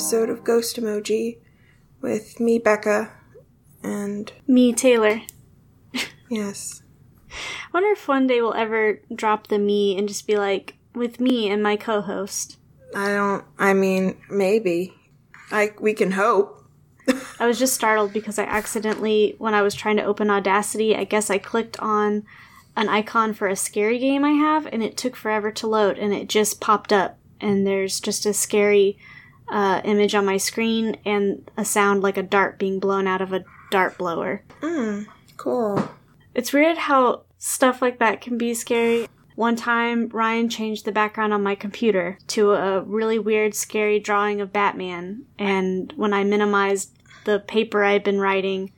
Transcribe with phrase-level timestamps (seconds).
[0.00, 1.36] episode of Ghost Emoji
[2.00, 3.12] with me, Becca,
[3.82, 5.20] and Me, Taylor.
[6.30, 6.82] yes,
[7.30, 7.34] I
[7.74, 11.50] wonder if one day we'll ever drop the me and just be like, with me
[11.50, 12.56] and my co host.
[12.96, 13.44] I don't.
[13.58, 14.94] I mean, maybe.
[15.52, 16.64] I we can hope.
[17.38, 21.04] I was just startled because I accidentally, when I was trying to open Audacity, I
[21.04, 22.24] guess I clicked on
[22.74, 26.14] an icon for a scary game I have, and it took forever to load, and
[26.14, 28.96] it just popped up, and there's just a scary
[29.50, 33.32] uh, image on my screen and a sound like a dart being blown out of
[33.32, 34.42] a dart blower.
[35.36, 35.90] Cool.
[36.34, 39.08] It's weird how stuff like that can be scary.
[39.34, 44.40] One time, Ryan changed the background on my computer to a really weird, scary drawing
[44.40, 46.92] of Batman, and when I minimized
[47.24, 48.72] the paper I'd been writing,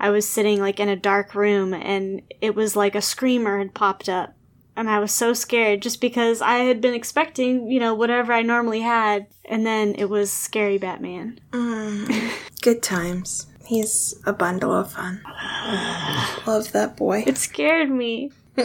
[0.00, 3.74] I was sitting like in a dark room, and it was like a screamer had
[3.74, 4.35] popped up.
[4.76, 8.42] And I was so scared just because I had been expecting, you know, whatever I
[8.42, 11.40] normally had, and then it was scary Batman.
[11.52, 12.30] Mm.
[12.60, 13.46] Good times.
[13.64, 15.22] He's a bundle of fun.
[16.46, 17.24] Love that boy.
[17.26, 18.32] It scared me.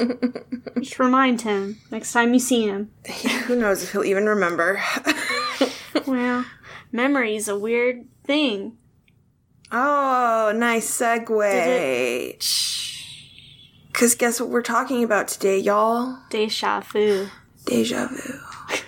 [0.80, 2.92] just remind him next time you see him.
[3.46, 4.82] Who knows if he'll even remember?
[6.08, 6.46] Well,
[6.92, 8.78] memory is a weird thing.
[9.72, 12.36] oh, nice segue.
[13.92, 16.18] Because guess what we're talking about today, y'all?
[16.30, 17.28] Deja vu.
[17.66, 18.40] Deja vu.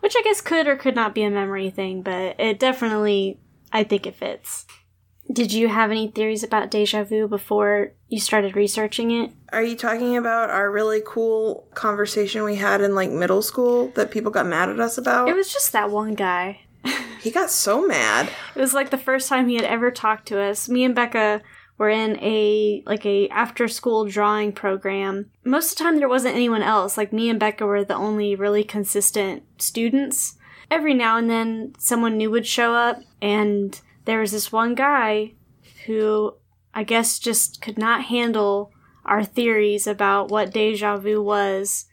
[0.00, 3.38] Which I guess could or could not be a memory thing, but it definitely,
[3.72, 4.66] I think it fits.
[5.32, 9.30] Did you have any theories about deja vu before you started researching it?
[9.52, 14.10] Are you talking about our really cool conversation we had in like middle school that
[14.10, 15.28] people got mad at us about?
[15.28, 16.62] It was just that one guy.
[17.20, 18.28] he got so mad.
[18.56, 20.68] It was like the first time he had ever talked to us.
[20.68, 21.40] Me and Becca
[21.78, 25.30] were in a like a after school drawing program.
[25.44, 26.96] Most of the time there wasn't anyone else.
[26.96, 30.36] Like me and Becca were the only really consistent students.
[30.70, 35.32] Every now and then someone new would show up and there was this one guy
[35.86, 36.34] who
[36.74, 38.72] I guess just could not handle
[39.04, 41.86] our theories about what deja vu was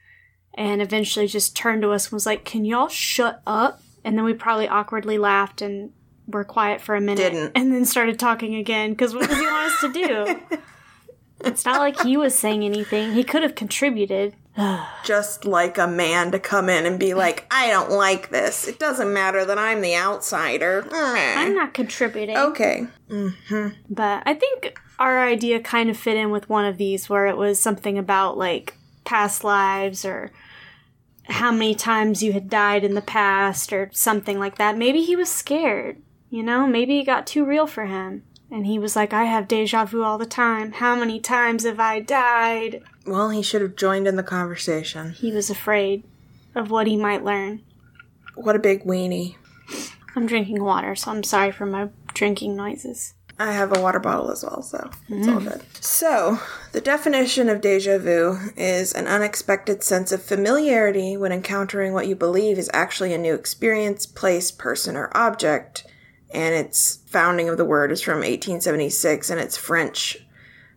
[0.53, 4.25] and eventually just turned to us and was like, "Can y'all shut up?" And then
[4.25, 5.91] we probably awkwardly laughed and
[6.31, 7.51] were quiet for a minute, Didn't.
[7.56, 8.91] and then started talking again.
[8.91, 10.59] Because what does he want us to do?
[11.45, 13.13] it's not like he was saying anything.
[13.13, 14.35] He could have contributed.
[15.03, 18.68] Just like a man to come in and be like, I don't like this.
[18.68, 20.88] It doesn't matter that I'm the outsider.
[20.91, 22.38] I'm not contributing.
[22.38, 22.88] Okay.
[23.09, 23.69] Mm-hmm.
[23.89, 27.38] But I think our idea kind of fit in with one of these where it
[27.38, 28.75] was something about like
[29.06, 30.31] past lives or
[31.29, 34.78] how many times you had died in the past or something like that.
[34.78, 36.67] Maybe he was scared, you know?
[36.67, 38.23] Maybe it got too real for him.
[38.51, 40.72] And he was like, I have deja vu all the time.
[40.73, 42.81] How many times have I died?
[43.06, 45.12] Well, he should have joined in the conversation.
[45.12, 46.03] He was afraid
[46.56, 47.62] of what he might learn.
[48.35, 49.35] What a big weenie.
[50.16, 53.13] I'm drinking water, so I'm sorry for my drinking noises.
[53.38, 55.50] I have a water bottle as well, so it's all mm.
[55.50, 55.62] good.
[55.81, 56.39] So,
[56.73, 62.16] the definition of deja vu is an unexpected sense of familiarity when encountering what you
[62.16, 65.85] believe is actually a new experience, place, person, or object.
[66.31, 70.17] And its founding of the word is from 1876 and it's French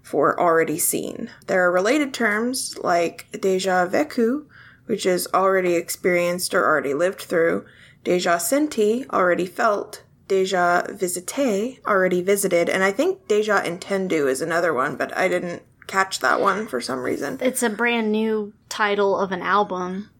[0.02, 1.30] for already seen.
[1.46, 4.46] There are related terms like déjà vécu,
[4.86, 7.64] which is already experienced or already lived through,
[8.04, 14.74] déjà senti, already felt, déjà visité, already visited, and I think déjà entendu is another
[14.74, 17.38] one, but I didn't catch that one for some reason.
[17.40, 20.10] It's a brand new title of an album,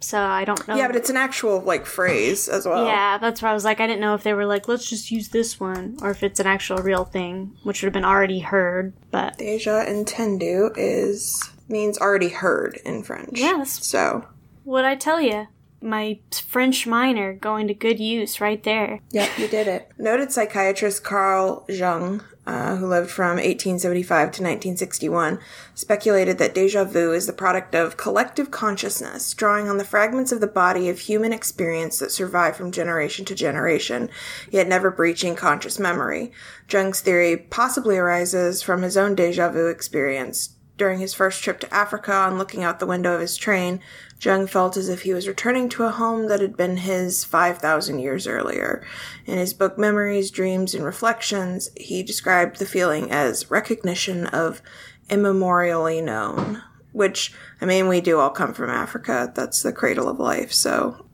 [0.00, 0.76] so I don't know.
[0.76, 2.84] Yeah, but it's an actual like phrase as well.
[2.86, 5.10] Yeah, that's where I was like, I didn't know if they were like, let's just
[5.10, 8.40] use this one, or if it's an actual real thing, which would have been already
[8.40, 8.92] heard.
[9.10, 13.38] But Déjà entendu is means already heard in French.
[13.38, 13.84] Yes.
[13.86, 14.26] So
[14.64, 15.48] what I tell you,
[15.82, 19.00] my French minor going to good use right there.
[19.10, 19.90] Yep, you did it.
[19.98, 25.38] Noted psychiatrist Carl Jung, uh, who lived from 1875 to 1961,
[25.74, 30.40] speculated that deja vu is the product of collective consciousness, drawing on the fragments of
[30.40, 34.10] the body of human experience that survive from generation to generation,
[34.50, 36.32] yet never breaching conscious memory.
[36.68, 40.56] Jung's theory possibly arises from his own deja vu experience.
[40.76, 43.80] During his first trip to Africa, on looking out the window of his train,
[44.20, 47.98] Jung felt as if he was returning to a home that had been his 5,000
[47.98, 48.86] years earlier.
[49.24, 54.60] In his book Memories, Dreams, and Reflections, he described the feeling as recognition of
[55.08, 56.62] immemorially known.
[56.92, 59.32] Which, I mean, we do all come from Africa.
[59.34, 61.06] That's the cradle of life, so.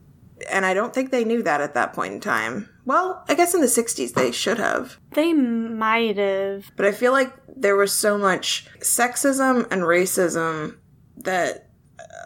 [0.49, 2.69] And I don't think they knew that at that point in time.
[2.83, 4.97] Well, I guess in the 60s they should have.
[5.11, 6.71] They might have.
[6.75, 10.77] But I feel like there was so much sexism and racism
[11.17, 11.66] that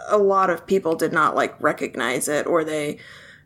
[0.08, 2.98] a lot of people did not like recognize it or they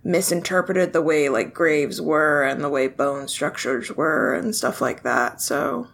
[0.03, 5.03] misinterpreted the way like graves were and the way bone structures were and stuff like
[5.03, 5.41] that.
[5.41, 5.87] So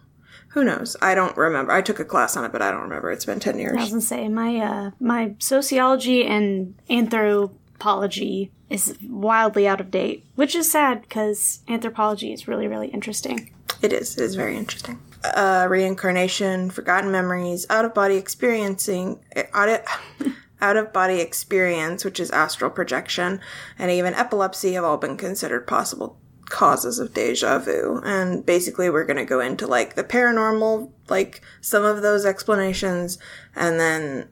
[0.48, 0.96] who knows?
[1.00, 1.72] I don't remember.
[1.72, 3.10] I took a class on it, but I don't remember.
[3.10, 3.76] It's been ten years.
[3.78, 10.26] I was gonna say my uh, my sociology and anthropology is wildly out of date,
[10.34, 13.50] which is sad because anthropology is really really interesting.
[13.80, 14.16] It is.
[14.18, 15.00] It is very interesting.
[15.24, 19.20] Uh, reincarnation, forgotten memories, out of body experiencing,
[19.54, 19.80] out of,
[20.62, 23.40] out of body experience, which is astral projection,
[23.78, 28.00] and even epilepsy have all been considered possible causes of deja vu.
[28.04, 33.18] And basically, we're going to go into like the paranormal, like some of those explanations,
[33.54, 34.28] and then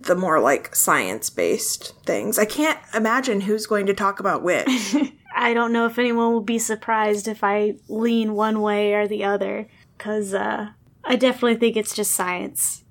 [0.00, 2.38] the more like science based things.
[2.38, 4.96] I can't imagine who's going to talk about which.
[5.36, 9.24] I don't know if anyone will be surprised if I lean one way or the
[9.24, 9.68] other,
[9.98, 10.70] because uh,
[11.04, 12.84] I definitely think it's just science.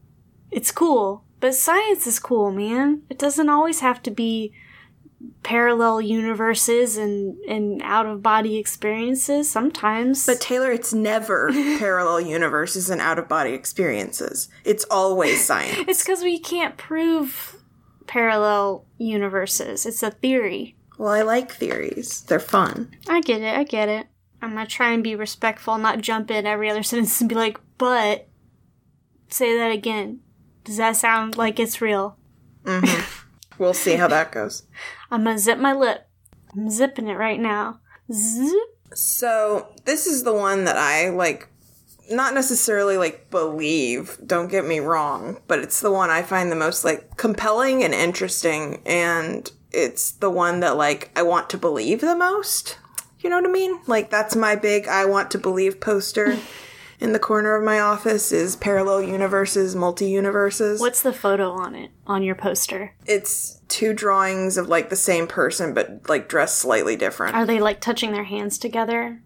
[0.52, 3.04] It's cool, but science is cool, man.
[3.10, 4.54] It doesn't always have to be
[5.44, 10.26] parallel universes and, and out of body experiences sometimes.
[10.26, 14.50] But Taylor, it's never parallel universes and out of body experiences.
[14.64, 15.86] It's always science.
[15.88, 17.62] it's because we can't prove
[18.08, 19.86] parallel universes.
[19.86, 20.76] It's a theory.
[20.98, 22.22] Well, I like theories.
[22.22, 22.96] They're fun.
[23.08, 23.56] I get it.
[23.56, 24.08] I get it.
[24.42, 27.60] I'm gonna try and be respectful, not jump in every other sentence and be like,
[27.78, 28.28] but
[29.30, 30.22] say that again.
[30.66, 32.18] Does that sound like it's real?
[32.64, 33.24] Mm-hmm.
[33.60, 34.64] we'll see how that goes.
[35.10, 36.08] I'm gonna zip my lip.
[36.54, 37.80] I'm zipping it right now.
[38.12, 38.52] Zip.
[38.94, 41.48] So, this is the one that I like
[42.10, 46.56] not necessarily like believe, don't get me wrong, but it's the one I find the
[46.56, 52.02] most like compelling and interesting and it's the one that like I want to believe
[52.02, 52.78] the most.
[53.20, 53.80] You know what I mean?
[53.88, 56.38] Like that's my big I want to believe poster
[57.06, 60.82] in the corner of my office is parallel universes, multi universes.
[60.82, 62.96] What's the photo on it on your poster?
[63.06, 67.36] It's two drawings of like the same person but like dressed slightly different.
[67.36, 69.22] Are they like touching their hands together?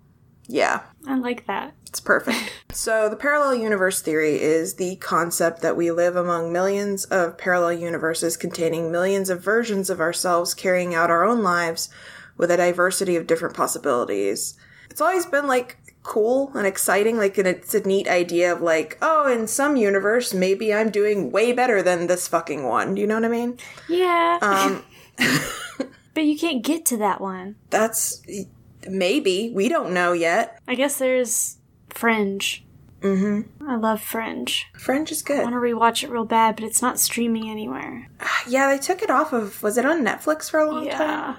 [0.45, 0.81] Yeah.
[1.07, 1.73] I like that.
[1.87, 2.51] It's perfect.
[2.71, 7.73] so, the parallel universe theory is the concept that we live among millions of parallel
[7.73, 11.89] universes containing millions of versions of ourselves carrying out our own lives
[12.35, 14.57] with a diversity of different possibilities.
[14.89, 17.17] It's always been like cool and exciting.
[17.17, 21.31] Like, and it's a neat idea of like, oh, in some universe, maybe I'm doing
[21.31, 22.97] way better than this fucking one.
[22.97, 23.57] You know what I mean?
[23.87, 24.39] Yeah.
[24.41, 24.83] Um,
[26.13, 27.55] but you can't get to that one.
[27.69, 28.21] that's
[28.87, 29.51] maybe.
[29.53, 30.59] We don't know yet.
[30.67, 31.57] I guess there's
[31.89, 32.65] Fringe.
[33.01, 33.69] Mm-hmm.
[33.69, 34.67] I love Fringe.
[34.73, 35.39] Fringe is good.
[35.39, 38.09] I want to rewatch it real bad, but it's not streaming anywhere.
[38.47, 41.35] Yeah, they took it off of, was it on Netflix for a long time?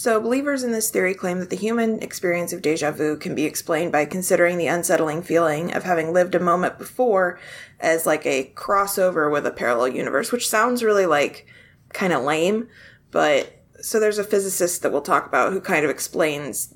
[0.00, 3.44] So, believers in this theory claim that the human experience of deja vu can be
[3.44, 7.38] explained by considering the unsettling feeling of having lived a moment before
[7.80, 11.46] as like a crossover with a parallel universe, which sounds really like
[11.92, 12.66] kind of lame.
[13.10, 16.72] But so there's a physicist that we'll talk about who kind of explains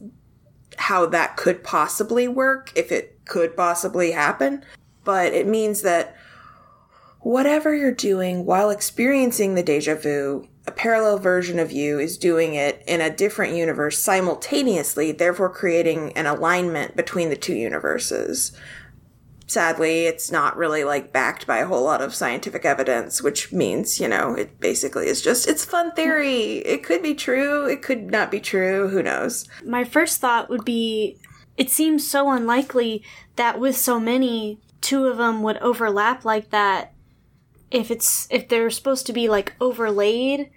[0.76, 4.62] how that could possibly work, if it could possibly happen.
[5.02, 6.14] But it means that
[7.20, 12.54] whatever you're doing while experiencing the deja vu, a parallel version of you is doing
[12.54, 18.52] it in a different universe simultaneously, therefore creating an alignment between the two universes.
[19.46, 24.00] Sadly, it's not really like backed by a whole lot of scientific evidence, which means,
[24.00, 26.58] you know, it basically is just, it's fun theory.
[26.58, 27.66] It could be true.
[27.66, 28.88] It could not be true.
[28.88, 29.46] Who knows?
[29.62, 31.18] My first thought would be
[31.58, 33.02] it seems so unlikely
[33.36, 36.93] that with so many, two of them would overlap like that
[37.74, 40.50] if it's if they're supposed to be like overlaid.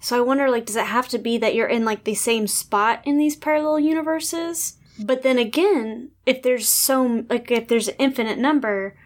[0.00, 2.46] So I wonder like does it have to be that you're in like the same
[2.46, 4.76] spot in these parallel universes?
[4.98, 8.96] But then again, if there's so like if there's an infinite number,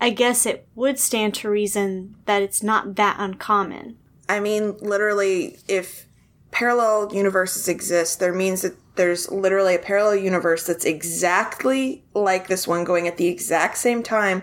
[0.00, 3.96] I guess it would stand to reason that it's not that uncommon.
[4.28, 6.06] I mean, literally, if
[6.50, 12.66] parallel universes exist, there means that there's literally a parallel universe that's exactly like this
[12.66, 14.42] one going at the exact same time,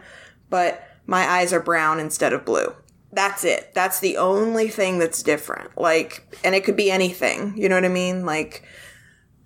[0.49, 2.73] but my eyes are brown instead of blue.
[3.11, 3.73] That's it.
[3.73, 5.77] That's the only thing that's different.
[5.77, 7.53] Like, and it could be anything.
[7.55, 8.25] You know what I mean?
[8.25, 8.63] Like,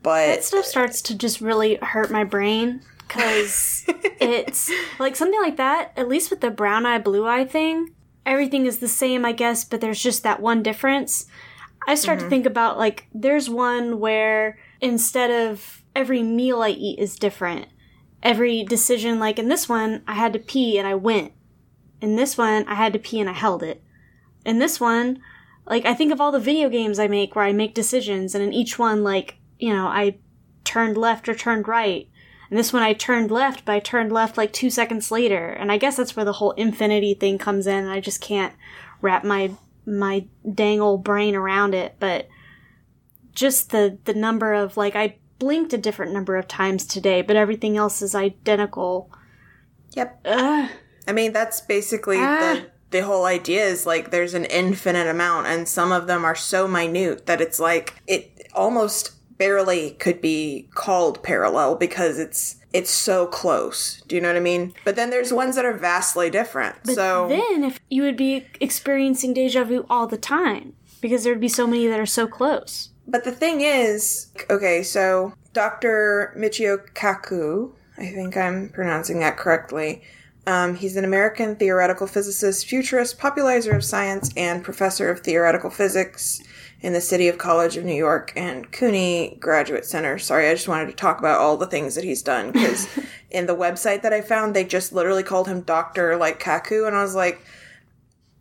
[0.02, 5.58] but That stuff starts to just really hurt my brain because it's like something like
[5.58, 7.94] that, at least with the brown eye, blue eye thing,
[8.26, 11.26] everything is the same, I guess, but there's just that one difference.
[11.88, 12.30] I start to mm-hmm.
[12.30, 17.68] think about like, there's one where instead of every meal I eat is different,
[18.22, 21.34] every decision, like in this one, I had to pee and I went.
[22.02, 23.84] In this one, I had to pee and I held it.
[24.46, 25.20] In this one,
[25.66, 28.44] like I think of all the video games I make where I make decisions, and
[28.44, 30.18] in each one, like, you know, I
[30.64, 32.08] turned left or turned right.
[32.50, 35.50] And this one I turned left, but I turned left like two seconds later.
[35.50, 38.54] And I guess that's where the whole infinity thing comes in, and I just can't
[39.02, 39.52] wrap my
[39.86, 41.96] my dang old brain around it.
[42.00, 42.28] But
[43.34, 47.36] just the the number of like I blinked a different number of times today, but
[47.36, 49.12] everything else is identical.
[49.92, 50.22] Yep.
[50.26, 50.70] Ugh.
[51.10, 52.40] I mean, that's basically Ah.
[52.40, 56.36] the the whole idea is like there's an infinite amount, and some of them are
[56.36, 62.92] so minute that it's like it almost barely could be called parallel because it's it's
[62.92, 64.02] so close.
[64.08, 64.74] Do you know what I mean?
[64.86, 66.76] But then there's ones that are vastly different.
[66.86, 71.42] so Then if you would be experiencing deja vu all the time because there would
[71.42, 72.90] be so many that are so close.
[73.08, 76.34] But the thing is, okay, so Dr.
[76.38, 80.04] Michio Kaku, I think I'm pronouncing that correctly.
[80.50, 86.42] Um, he's an American theoretical physicist, futurist, popularizer of science, and professor of theoretical physics
[86.82, 90.18] in the City of College of New York and CUNY Graduate Center.
[90.18, 92.88] Sorry, I just wanted to talk about all the things that he's done because
[93.30, 96.18] in the website that I found, they just literally called him Dr.
[96.18, 97.46] like Kaku, and I was like,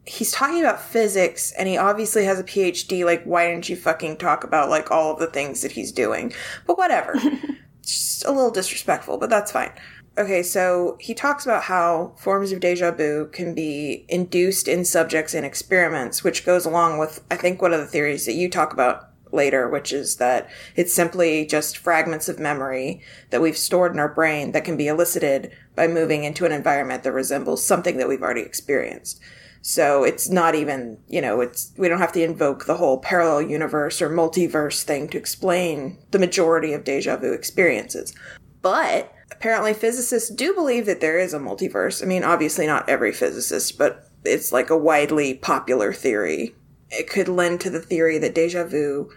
[0.06, 3.04] he's talking about physics and he obviously has a PhD.
[3.04, 6.32] Like, why didn't you fucking talk about like all of the things that he's doing?
[6.66, 7.20] But whatever.
[7.82, 9.72] Just a little disrespectful, but that's fine.
[10.18, 15.32] Okay, so he talks about how forms of deja vu can be induced in subjects
[15.32, 18.72] in experiments, which goes along with, I think, one of the theories that you talk
[18.72, 24.00] about later, which is that it's simply just fragments of memory that we've stored in
[24.00, 28.08] our brain that can be elicited by moving into an environment that resembles something that
[28.08, 29.20] we've already experienced.
[29.62, 33.42] So it's not even, you know, it's, we don't have to invoke the whole parallel
[33.42, 38.14] universe or multiverse thing to explain the majority of deja vu experiences.
[38.62, 42.02] But apparently physicists do believe that there is a multiverse.
[42.02, 46.57] I mean, obviously not every physicist, but it's like a widely popular theory.
[46.90, 49.12] It could lend to the theory that deja vu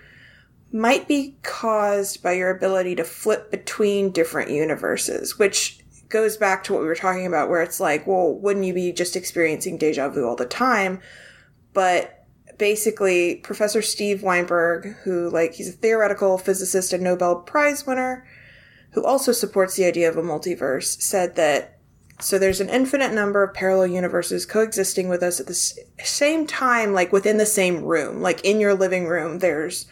[0.72, 6.74] might be caused by your ability to flip between different universes, which goes back to
[6.74, 10.08] what we were talking about, where it's like, well, wouldn't you be just experiencing deja
[10.08, 11.02] vu all the time?
[11.74, 12.26] But
[12.60, 18.28] basically, Professor Steve Weinberg, who, like, he's a theoretical physicist and Nobel Prize winner,
[18.92, 21.78] who also supports the idea of a multiverse, said that
[22.20, 26.46] so there's an infinite number of parallel universes coexisting with us at the s- same
[26.46, 28.22] time, like within the same room.
[28.22, 29.88] Like in your living room, there's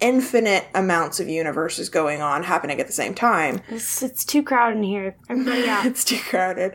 [0.00, 3.60] infinite amounts of universes going on happening at the same time.
[3.68, 5.16] It's, it's too crowded in here.
[5.28, 5.86] Everybody out.
[5.86, 6.72] it's too crowded.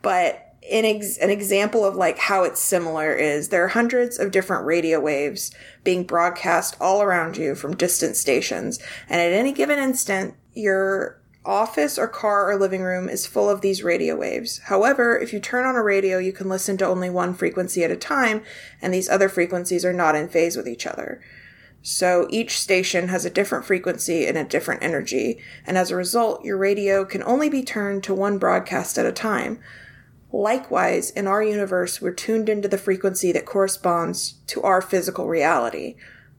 [0.00, 4.30] But an, ex- an example of like how it's similar is there are hundreds of
[4.30, 8.78] different radio waves being broadcast all around you from distant stations.
[9.08, 13.60] And at any given instant, your office or car or living room is full of
[13.60, 14.58] these radio waves.
[14.64, 17.90] However, if you turn on a radio, you can listen to only one frequency at
[17.90, 18.42] a time,
[18.80, 21.20] and these other frequencies are not in phase with each other.
[21.82, 26.44] So each station has a different frequency and a different energy, and as a result,
[26.44, 29.60] your radio can only be turned to one broadcast at a time.
[30.32, 35.96] Likewise, in our universe, we're tuned into the frequency that corresponds to our physical reality.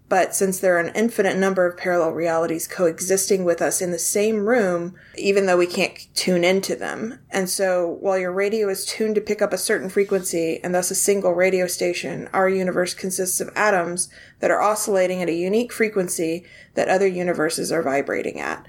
[0.08, 3.98] But since there are an infinite number of parallel realities coexisting with us in the
[3.98, 7.20] same room, even though we can't tune into them.
[7.32, 10.92] And so while your radio is tuned to pick up a certain frequency and thus
[10.92, 14.08] a single radio station, our universe consists of atoms
[14.42, 16.46] that are oscillating at a unique frequency
[16.76, 18.64] that other universes are vibrating at.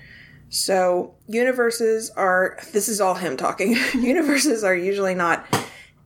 [0.49, 5.45] So universes are, this is all him talking, universes are usually not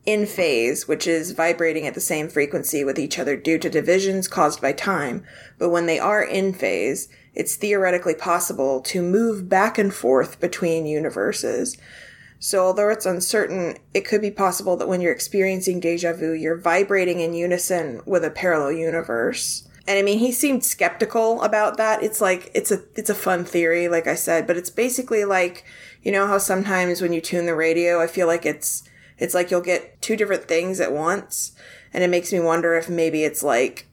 [0.06, 4.28] in phase, which is vibrating at the same frequency with each other due to divisions
[4.28, 5.24] caused by time.
[5.58, 10.86] But when they are in phase, it's theoretically possible to move back and forth between
[10.86, 11.76] universes.
[12.38, 16.56] So although it's uncertain, it could be possible that when you're experiencing deja vu, you're
[16.56, 19.68] vibrating in unison with a parallel universe.
[19.86, 22.02] And I mean, he seemed skeptical about that.
[22.02, 25.64] It's like, it's a, it's a fun theory, like I said, but it's basically like,
[26.02, 28.84] you know how sometimes when you tune the radio, I feel like it's,
[29.20, 31.52] it's like you'll get two different things at once.
[31.92, 33.86] And it makes me wonder if maybe it's like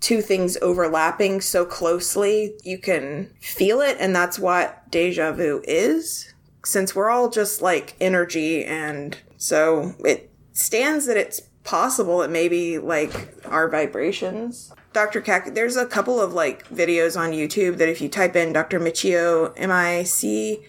[0.00, 3.96] two things overlapping so closely you can feel it.
[3.98, 6.32] And that's what deja vu is.
[6.64, 8.64] Since we're all just like energy.
[8.64, 14.72] And so it stands that it's possible that maybe like our vibrations.
[14.92, 15.20] Dr.
[15.20, 18.78] Kak, there's a couple of like videos on YouTube that if you type in Dr.
[18.78, 20.62] Michio, M I C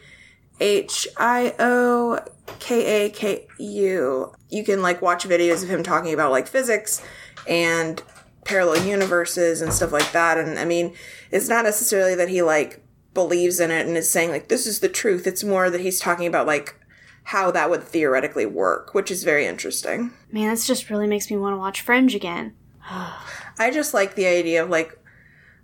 [0.59, 2.19] H I O
[2.59, 7.01] K A K U, you can like watch videos of him talking about like physics
[7.47, 8.01] and
[8.45, 10.38] parallel universes and stuff like that.
[10.38, 10.93] And I mean,
[11.31, 12.83] it's not necessarily that he like
[13.13, 15.27] believes in it and is saying like this is the truth.
[15.27, 16.75] It's more that he's talking about like
[17.24, 20.13] how that would theoretically work, which is very interesting.
[20.31, 22.53] Man, this just really makes me want to watch Fringe again.
[22.89, 24.97] I just like the idea of like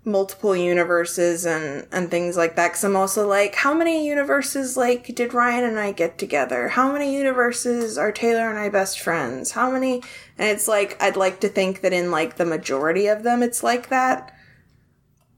[0.03, 5.13] multiple universes and and things like that cuz I'm also like how many universes like
[5.15, 6.70] did Ryan and I get together?
[6.70, 9.51] How many universes are Taylor and I best friends?
[9.51, 10.01] How many
[10.39, 13.62] and it's like I'd like to think that in like the majority of them it's
[13.63, 14.34] like that.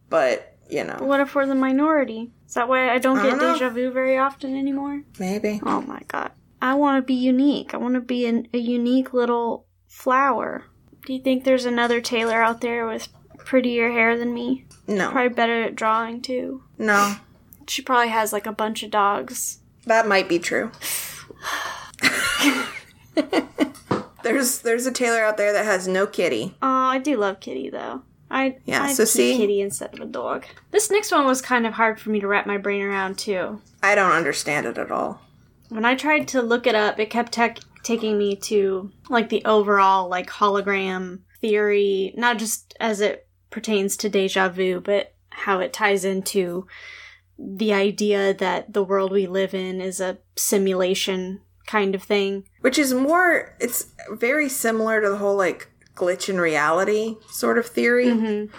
[0.10, 2.32] but you know, What if we're the minority?
[2.48, 5.03] Is that why I don't I get don't deja vu very often anymore?
[5.20, 5.60] maybe.
[5.65, 6.32] Oh my god.
[6.62, 7.74] I want to be unique.
[7.74, 10.63] I want to be an, a unique little flower.
[11.05, 13.10] Do you think there's another Taylor out there with
[13.45, 14.65] prettier hair than me?
[14.88, 16.63] No, Probably better at drawing too.
[16.77, 17.15] no,
[17.67, 19.59] She probably has like a bunch of dogs.
[19.85, 20.71] that might be true.
[24.23, 26.55] there's there's a Taylor out there that has no kitty.
[26.62, 28.01] Oh, I do love Kitty though.
[28.31, 30.45] I Yeah, I'd so see- Kitty instead of a dog.
[30.71, 33.62] This next one was kind of hard for me to wrap my brain around too.
[33.81, 35.21] I don't understand it at all.
[35.69, 39.43] When I tried to look it up, it kept tec- taking me to like the
[39.45, 45.72] overall like hologram theory, not just as it pertains to deja vu, but how it
[45.72, 46.65] ties into
[47.38, 52.48] the idea that the world we live in is a simulation kind of thing.
[52.62, 57.67] Which is more, it's very similar to the whole like glitch in reality sort of
[57.67, 58.07] theory.
[58.07, 58.55] Mm-hmm.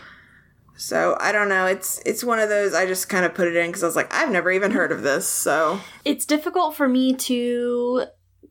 [0.76, 1.66] So I don't know.
[1.66, 2.72] It's it's one of those.
[2.72, 4.92] I just kind of put it in because I was like, I've never even heard
[4.92, 5.28] of this.
[5.28, 8.06] So It's difficult for me to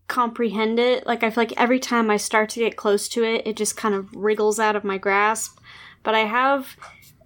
[0.07, 1.05] comprehend it.
[1.05, 3.77] Like I feel like every time I start to get close to it, it just
[3.77, 5.57] kind of wriggles out of my grasp.
[6.03, 6.75] But I have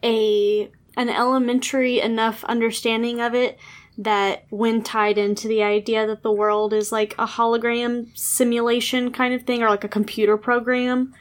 [0.03, 3.59] a an elementary enough understanding of it
[3.99, 9.33] that when tied into the idea that the world is like a hologram simulation kind
[9.33, 11.13] of thing or like a computer program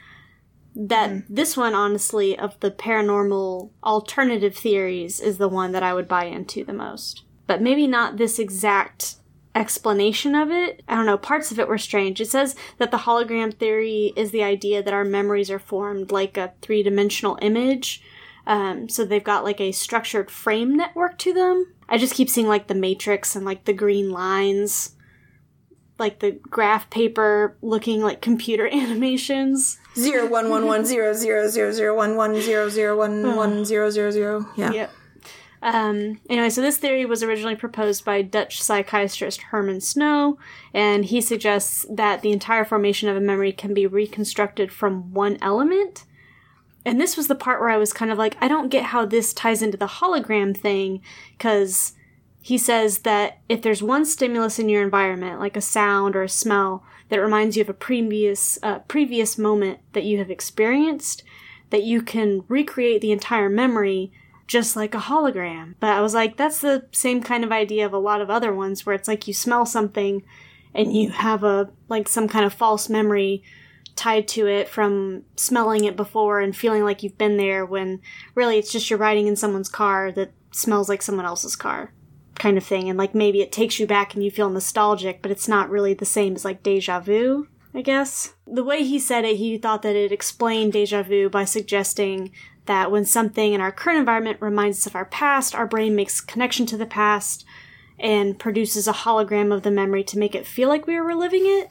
[0.75, 1.23] that mm.
[1.27, 6.25] this one honestly of the paranormal alternative theories is the one that I would buy
[6.25, 7.23] into the most.
[7.47, 9.15] But maybe not this exact
[9.57, 10.83] explanation of it.
[10.87, 12.21] I don't know, parts of it were strange.
[12.21, 16.37] It says that the hologram theory is the idea that our memories are formed like
[16.37, 18.01] a three dimensional image.
[18.45, 21.73] Um, so they've got like a structured frame network to them.
[21.89, 24.95] I just keep seeing like the matrix and like the green lines,
[25.97, 29.79] like the graph paper looking like computer animations.
[29.95, 33.89] zero one one one zero zero zero zero one one zero zero one one zero
[33.89, 34.45] zero zero.
[34.55, 34.71] Yeah.
[34.71, 34.91] Yep.
[35.61, 40.37] Um, anyway, so this theory was originally proposed by Dutch psychiatrist Herman Sno,
[40.73, 45.37] and he suggests that the entire formation of a memory can be reconstructed from one
[45.41, 46.05] element.
[46.85, 49.05] And this was the part where I was kind of like, I don't get how
[49.05, 51.01] this ties into the hologram thing,
[51.37, 51.93] because
[52.41, 56.29] he says that if there's one stimulus in your environment, like a sound or a
[56.29, 61.23] smell, that reminds you of a previous uh, previous moment that you have experienced,
[61.71, 64.11] that you can recreate the entire memory
[64.47, 65.75] just like a hologram.
[65.79, 68.53] But I was like, that's the same kind of idea of a lot of other
[68.53, 70.23] ones where it's like you smell something
[70.73, 73.43] and you have a like some kind of false memory
[73.95, 77.99] tied to it from smelling it before and feeling like you've been there when
[78.35, 81.91] really it's just you're riding in someone's car that smells like someone else's car
[82.35, 85.31] kind of thing and like maybe it takes you back and you feel nostalgic but
[85.31, 89.25] it's not really the same as like deja vu i guess the way he said
[89.25, 92.31] it he thought that it explained deja vu by suggesting
[92.67, 96.21] that when something in our current environment reminds us of our past our brain makes
[96.21, 97.45] connection to the past
[97.99, 101.43] and produces a hologram of the memory to make it feel like we were reliving
[101.45, 101.69] it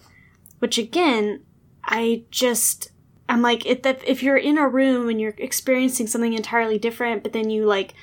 [0.59, 1.43] which again
[1.85, 2.91] i just
[3.29, 7.33] i'm like if, if you're in a room and you're experiencing something entirely different but
[7.33, 7.95] then you like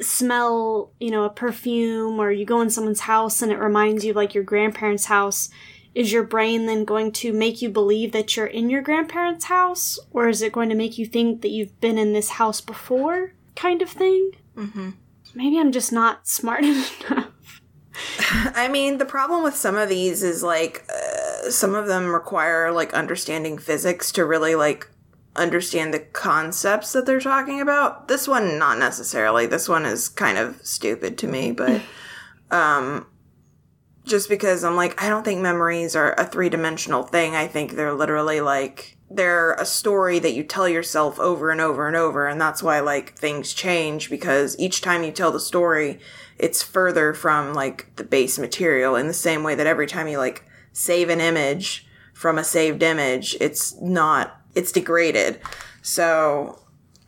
[0.00, 4.10] smell, you know, a perfume or you go in someone's house and it reminds you
[4.10, 5.48] of like your grandparents' house,
[5.96, 9.98] is your brain then going to make you believe that you're in your grandparents' house?
[10.10, 13.32] Or is it going to make you think that you've been in this house before?
[13.54, 14.32] Kind of thing?
[14.54, 14.90] Mm-hmm.
[15.34, 17.62] Maybe I'm just not smart enough.
[18.30, 22.70] I mean, the problem with some of these is like uh, some of them require
[22.72, 24.90] like understanding physics to really like
[25.34, 28.08] understand the concepts that they're talking about.
[28.08, 29.46] This one, not necessarily.
[29.46, 31.80] This one is kind of stupid to me, but
[32.50, 33.06] um,
[34.06, 37.34] just because I'm like, I don't think memories are a three dimensional thing.
[37.34, 41.86] I think they're literally like they're a story that you tell yourself over and over
[41.86, 45.98] and over, and that's why like things change because each time you tell the story,
[46.38, 50.18] it's further from like the base material in the same way that every time you
[50.18, 55.40] like save an image from a saved image, it's not it's degraded.
[55.82, 56.60] So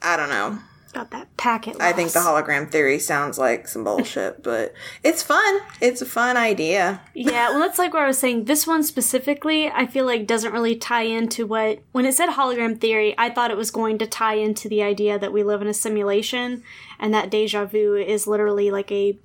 [0.02, 0.58] I don't know.
[0.92, 1.76] Got that packet.
[1.80, 4.72] I think the hologram theory sounds like some bullshit, but
[5.04, 5.60] it's fun.
[5.80, 7.00] It's a fun idea.
[7.14, 8.44] Yeah, well, that's like what I was saying.
[8.46, 11.80] This one specifically, I feel like doesn't really tie into what.
[11.92, 15.18] When it said hologram theory, I thought it was going to tie into the idea
[15.18, 16.62] that we live in a simulation
[16.98, 19.18] and that deja vu is literally like a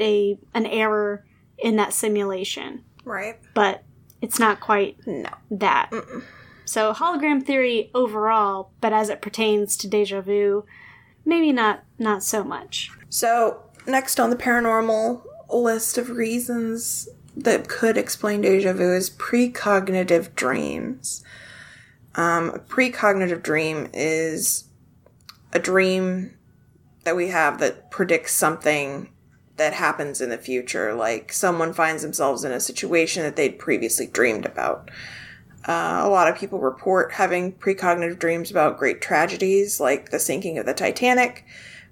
[0.00, 1.24] a an error
[1.58, 2.84] in that simulation.
[3.04, 3.38] Right.
[3.54, 3.82] But
[4.22, 5.30] it's not quite No.
[5.50, 5.90] that.
[6.64, 10.64] So hologram theory overall, but as it pertains to deja vu,
[11.28, 12.90] maybe not not so much.
[13.10, 20.34] So, next on the paranormal list of reasons that could explain deja vu is precognitive
[20.34, 21.22] dreams.
[22.14, 24.64] Um, a precognitive dream is
[25.52, 26.34] a dream
[27.04, 29.10] that we have that predicts something
[29.56, 30.94] that happens in the future.
[30.94, 34.90] Like someone finds themselves in a situation that they'd previously dreamed about.
[35.66, 40.58] Uh, a lot of people report having precognitive dreams about great tragedies like the sinking
[40.58, 41.44] of the Titanic,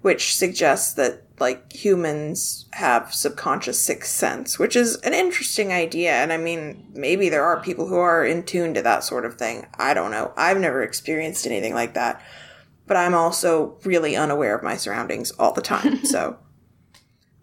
[0.03, 6.13] which suggests that like humans have subconscious sixth sense, which is an interesting idea.
[6.13, 9.35] And I mean, maybe there are people who are in tune to that sort of
[9.35, 9.67] thing.
[9.79, 10.33] I don't know.
[10.37, 12.23] I've never experienced anything like that,
[12.87, 16.05] but I'm also really unaware of my surroundings all the time.
[16.05, 16.39] so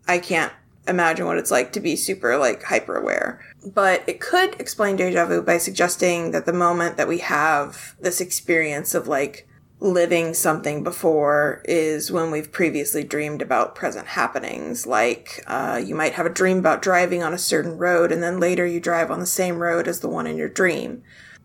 [0.08, 0.54] I can't
[0.88, 3.42] imagine what it's like to be super like hyper aware.
[3.66, 8.20] But it could explain deja vu by suggesting that the moment that we have this
[8.20, 9.48] experience of like
[9.84, 14.88] living something before is when we've previously dreamed about present happenings.
[14.88, 18.40] Like, uh, you might have a dream about driving on a certain road, and then
[18.40, 21.04] later you drive on the same road as the one in your dream.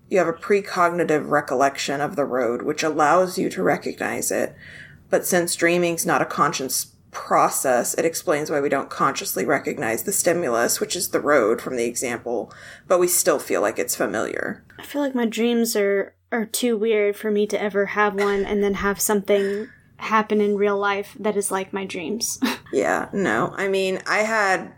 [0.09, 4.55] You have a precognitive recollection of the road, which allows you to recognize it.
[5.11, 10.13] But since dreaming's not a conscious process, it explains why we don't consciously recognize the
[10.13, 12.53] stimulus, which is the road from the example,
[12.87, 14.65] but we still feel like it's familiar.
[14.79, 18.45] I feel like my dreams are are too weird for me to ever have one
[18.45, 19.67] and then have something
[19.97, 22.39] happen in real life that is like my dreams.
[22.73, 23.55] yeah, no.
[23.57, 24.73] I mean, I had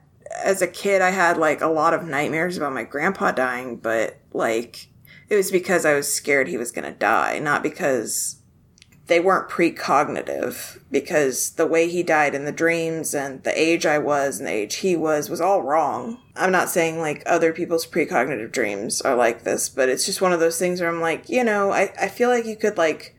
[0.44, 4.18] as a kid I had like a lot of nightmares about my grandpa dying, but
[4.32, 4.88] like
[5.28, 8.39] it was because I was scared he was going to die, not because
[9.10, 13.98] they weren't precognitive because the way he died in the dreams and the age I
[13.98, 16.18] was and the age he was was all wrong.
[16.36, 20.32] I'm not saying like other people's precognitive dreams are like this, but it's just one
[20.32, 23.16] of those things where I'm like, you know, I, I feel like you could like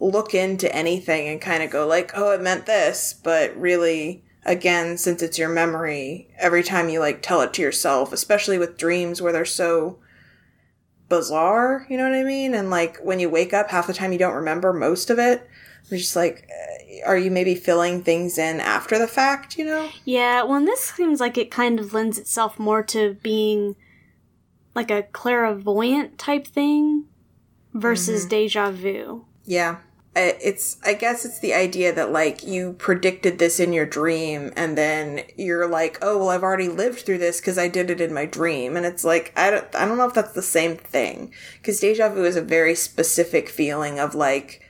[0.00, 4.96] look into anything and kind of go like, oh, it meant this, but really, again,
[4.96, 9.20] since it's your memory, every time you like tell it to yourself, especially with dreams
[9.20, 9.98] where they're so
[11.10, 12.54] bizarre, you know what I mean?
[12.54, 15.46] And like when you wake up, half the time you don't remember most of it.
[15.90, 19.90] You're just like, uh, are you maybe filling things in after the fact, you know?
[20.04, 23.76] Yeah, well, this seems like it kind of lends itself more to being
[24.74, 27.06] like a clairvoyant type thing
[27.74, 28.30] versus mm-hmm.
[28.30, 29.26] deja vu.
[29.44, 29.78] Yeah
[30.16, 34.76] it's i guess it's the idea that like you predicted this in your dream and
[34.76, 38.12] then you're like oh well i've already lived through this because i did it in
[38.12, 38.76] my dream.
[38.76, 42.08] And it's like i don't, I don't know if that's the same thing because deja
[42.08, 44.62] vu is a very specific feeling of like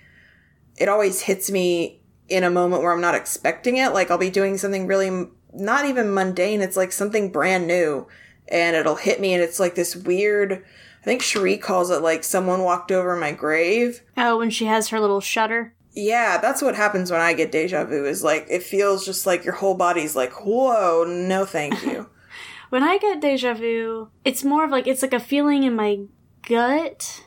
[0.76, 3.94] it always hits me in a moment where i'm not expecting it.
[3.94, 6.61] Like i'll be doing something really not even mundane.
[6.61, 8.07] It's like something brand new
[8.48, 10.64] and it'll hit me and it's like this weird
[11.01, 14.03] I think Cherie calls it like someone walked over my grave.
[14.17, 15.75] Oh, when she has her little shudder.
[15.93, 18.05] Yeah, that's what happens when I get deja vu.
[18.05, 22.09] Is like it feels just like your whole body's like, whoa, no, thank you.
[22.69, 26.01] when I get deja vu, it's more of like it's like a feeling in my
[26.43, 27.25] gut,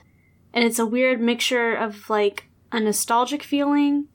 [0.53, 4.07] and it's a weird mixture of like a nostalgic feeling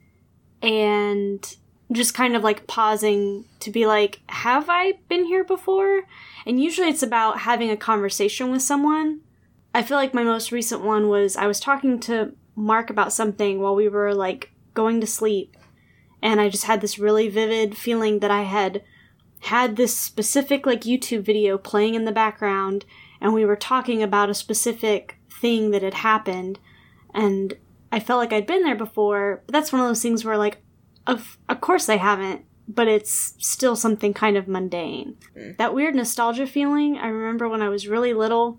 [0.62, 1.56] and
[1.90, 6.02] just kind of like pausing to be like, have I been here before?
[6.46, 9.20] And usually it's about having a conversation with someone
[9.78, 13.60] I feel like my most recent one was I was talking to Mark about something
[13.60, 15.56] while we were like going to sleep,
[16.20, 18.82] and I just had this really vivid feeling that I had
[19.42, 22.86] had this specific like YouTube video playing in the background,
[23.20, 26.58] and we were talking about a specific thing that had happened,
[27.14, 27.54] and
[27.92, 29.44] I felt like I'd been there before.
[29.46, 30.60] But that's one of those things where like,
[31.06, 35.18] of of course I haven't, but it's still something kind of mundane.
[35.36, 35.56] Mm.
[35.56, 36.98] That weird nostalgia feeling.
[36.98, 38.58] I remember when I was really little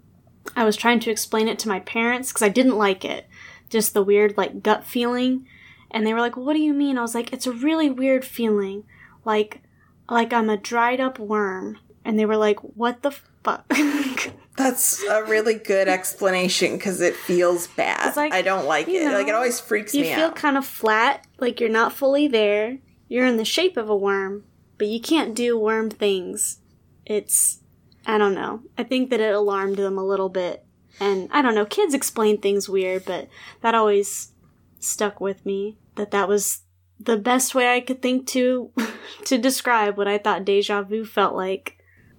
[0.56, 3.28] I was trying to explain it to my parents because I didn't like it.
[3.70, 5.48] Just the weird, like, gut feeling.
[5.92, 6.98] And they were like, What do you mean?
[6.98, 8.84] I was like, It's a really weird feeling.
[9.26, 9.62] Like,
[10.10, 11.78] like I'm a dried up worm.
[12.04, 13.12] And they were like, What the
[13.44, 13.66] fuck?
[14.60, 18.18] That's a really good explanation because it feels bad.
[18.18, 19.06] Like, I don't like it.
[19.06, 20.06] Know, like, it always freaks me out.
[20.10, 22.80] You feel kind of flat, like you're not fully there.
[23.08, 24.44] You're in the shape of a worm,
[24.78, 26.60] but you can't do worm things.
[27.06, 27.62] It's
[28.10, 28.62] I don't know.
[28.76, 30.66] I think that it alarmed them a little bit.
[31.00, 33.28] And I don't know, kids explain things weird, but
[33.62, 34.32] that always
[34.80, 36.64] stuck with me that that was
[37.00, 38.72] the best way I could think to
[39.26, 41.78] to describe what I thought deja vu felt like.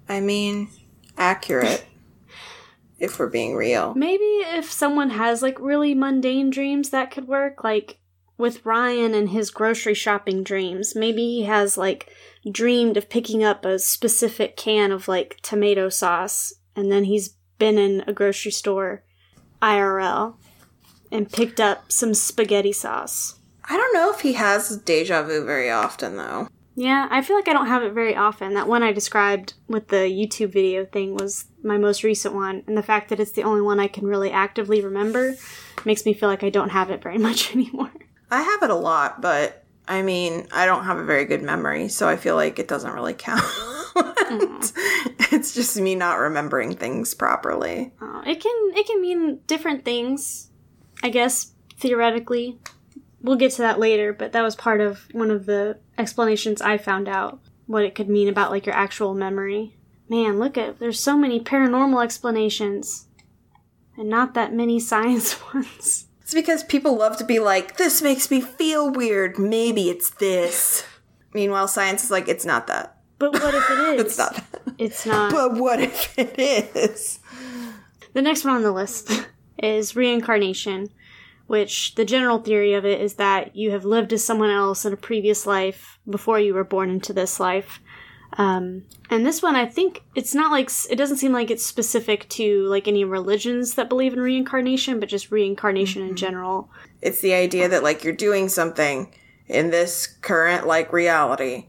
[0.09, 0.69] I mean,
[1.19, 1.85] accurate.
[3.01, 3.93] if we're being real.
[3.95, 7.99] Maybe if someone has like really mundane dreams that could work like
[8.41, 10.97] with Ryan and his grocery shopping dreams.
[10.97, 12.11] Maybe he has like
[12.51, 17.79] dreamed of picking up a specific can of like tomato sauce and then he's been
[17.79, 19.05] in a grocery store
[19.61, 20.37] IRL
[21.13, 23.39] and picked up some spaghetti sauce.
[23.69, 26.49] I don't know if he has deja vu very often though.
[26.77, 28.55] Yeah, I feel like I don't have it very often.
[28.55, 32.79] That one I described with the YouTube video thing was my most recent one, and
[32.79, 35.35] the fact that it's the only one I can really actively remember
[35.85, 37.91] makes me feel like I don't have it very much anymore.
[38.31, 41.89] I have it a lot, but I mean, I don't have a very good memory,
[41.89, 43.43] so I feel like it doesn't really count.
[45.33, 47.93] it's just me not remembering things properly.
[48.01, 50.51] Uh, it can it can mean different things,
[51.03, 52.59] I guess theoretically.
[53.21, 56.79] We'll get to that later, but that was part of one of the explanations I
[56.79, 59.77] found out what it could mean about like your actual memory.
[60.09, 63.07] Man, look at there's so many paranormal explanations
[63.97, 66.07] and not that many science ones.
[66.31, 69.37] It's because people love to be like, this makes me feel weird.
[69.37, 70.85] Maybe it's this.
[71.35, 72.99] Meanwhile, science is like, it's not that.
[73.19, 74.01] But what if it is?
[74.01, 74.75] It's not that.
[74.79, 75.33] It's not.
[75.33, 77.19] But what if it is?
[78.13, 79.11] The next one on the list
[79.61, 80.91] is reincarnation,
[81.49, 84.93] which the general theory of it is that you have lived as someone else in
[84.93, 87.81] a previous life before you were born into this life.
[88.35, 92.29] Um, and this one, I think it's not like it doesn't seem like it's specific
[92.31, 96.71] to like any religions that believe in reincarnation, but just reincarnation in general.
[97.03, 99.13] It's the idea that like you're doing something
[99.49, 101.67] in this current like reality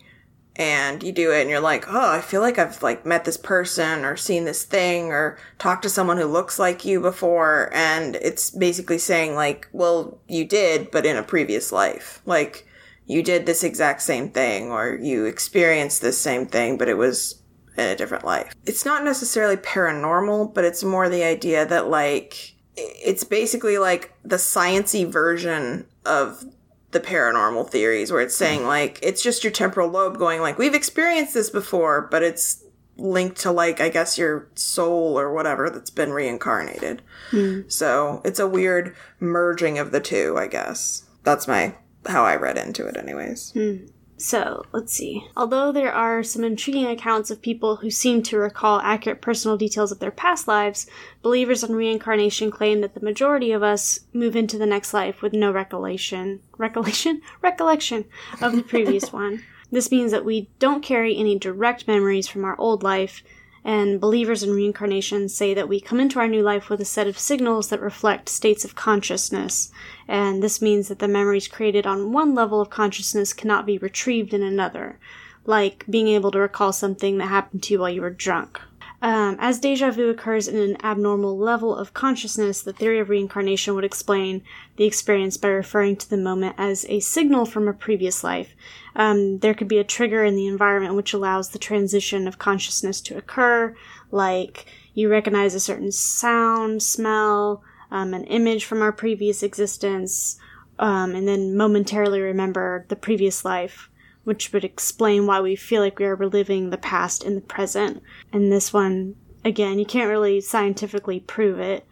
[0.55, 3.37] and you do it and you're like, "Oh, I feel like I've like met this
[3.37, 8.15] person or seen this thing or talked to someone who looks like you before." And
[8.17, 12.67] it's basically saying like, "Well, you did, but in a previous life." Like
[13.05, 17.41] you did this exact same thing or you experienced this same thing, but it was
[17.77, 18.53] in a different life.
[18.65, 24.37] It's not necessarily paranormal, but it's more the idea that like it's basically like the
[24.37, 26.45] sciency version of
[26.91, 30.73] the paranormal theories where it's saying like it's just your temporal lobe going like we've
[30.73, 32.63] experienced this before, but it's
[32.97, 37.01] linked to like I guess your soul or whatever that's been reincarnated.
[37.31, 37.61] Hmm.
[37.67, 41.05] So, it's a weird merging of the two, I guess.
[41.23, 43.51] That's my how I read into it anyways.
[43.51, 43.85] Hmm.
[44.21, 45.25] So, let's see.
[45.35, 49.91] Although there are some intriguing accounts of people who seem to recall accurate personal details
[49.91, 50.85] of their past lives,
[51.23, 55.33] believers in reincarnation claim that the majority of us move into the next life with
[55.33, 58.05] no recollection, recollection, recollection
[58.43, 59.41] of the previous one.
[59.71, 63.23] This means that we don't carry any direct memories from our old life,
[63.63, 67.07] and believers in reincarnation say that we come into our new life with a set
[67.07, 69.71] of signals that reflect states of consciousness,
[70.07, 74.33] and this means that the memories created on one level of consciousness cannot be retrieved
[74.33, 74.99] in another,
[75.45, 78.59] like being able to recall something that happened to you while you were drunk.
[79.03, 83.73] Um, as deja vu occurs in an abnormal level of consciousness, the theory of reincarnation
[83.73, 84.43] would explain
[84.75, 88.53] the experience by referring to the moment as a signal from a previous life.
[88.95, 93.01] Um, there could be a trigger in the environment which allows the transition of consciousness
[93.01, 93.75] to occur,
[94.11, 100.37] like you recognize a certain sound, smell, um, an image from our previous existence,
[100.77, 103.89] um, and then momentarily remember the previous life
[104.23, 108.01] which would explain why we feel like we are reliving the past in the present.
[108.31, 111.87] And this one, again, you can't really scientifically prove it.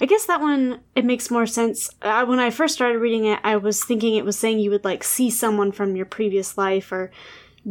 [0.00, 1.88] I guess that one, it makes more sense.
[2.00, 5.04] When I first started reading it, I was thinking it was saying you would like
[5.04, 7.12] see someone from your previous life or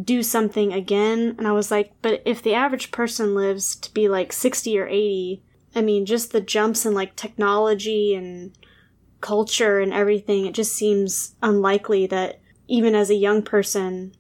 [0.01, 1.35] do something again.
[1.37, 4.87] And I was like, but if the average person lives to be like 60 or
[4.87, 5.43] 80,
[5.75, 8.57] I mean, just the jumps in like technology and
[9.21, 12.39] culture and everything, it just seems unlikely that
[12.73, 14.11] even as a young person,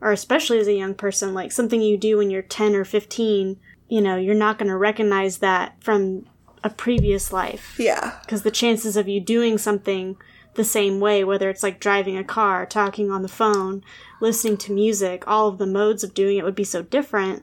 [0.00, 3.60] or especially as a young person, like something you do when you're 10 or 15,
[3.90, 6.24] you know, you're not going to recognize that from
[6.64, 7.76] a previous life.
[7.78, 8.18] Yeah.
[8.22, 10.16] Because the chances of you doing something
[10.54, 13.84] the same way, whether it's like driving a car, talking on the phone,
[14.18, 17.42] listening to music, all of the modes of doing it would be so different.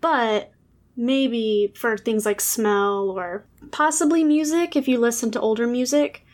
[0.00, 0.50] But
[0.96, 6.24] maybe for things like smell or possibly music, if you listen to older music,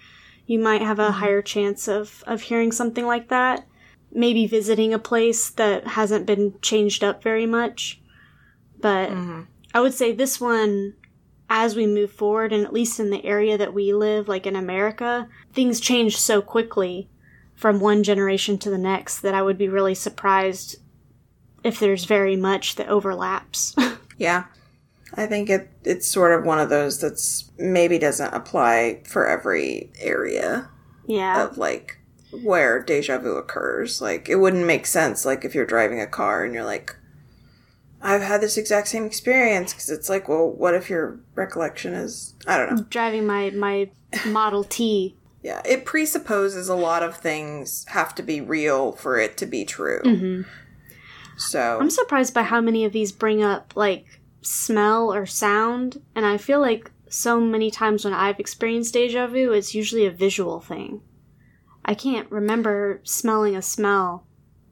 [0.46, 1.20] you might have a mm-hmm.
[1.20, 3.66] higher chance of, of hearing something like that.
[4.12, 8.00] Maybe visiting a place that hasn't been changed up very much.
[8.78, 9.42] But mm-hmm.
[9.72, 10.94] I would say this one,
[11.48, 14.56] as we move forward, and at least in the area that we live, like in
[14.56, 17.08] America, things change so quickly
[17.54, 20.76] from one generation to the next that I would be really surprised
[21.62, 23.74] if there's very much that overlaps.
[24.16, 24.44] Yeah.
[25.16, 29.92] I think it it's sort of one of those that's maybe doesn't apply for every
[29.98, 30.68] area
[31.06, 31.44] yeah.
[31.44, 31.98] of like
[32.42, 34.00] where deja vu occurs.
[34.00, 36.96] Like it wouldn't make sense like if you're driving a car and you're like
[38.02, 42.34] I've had this exact same experience because it's like, well, what if your recollection is
[42.46, 42.82] I don't know.
[42.90, 43.90] Driving my, my
[44.26, 45.16] Model T.
[45.42, 49.64] Yeah, it presupposes a lot of things have to be real for it to be
[49.64, 50.02] true.
[50.04, 50.42] Mm-hmm.
[51.36, 56.24] So I'm surprised by how many of these bring up like smell or sound, and
[56.26, 60.60] I feel like so many times when I've experienced deja vu, it's usually a visual
[60.60, 61.00] thing.
[61.84, 64.26] I can't remember smelling a smell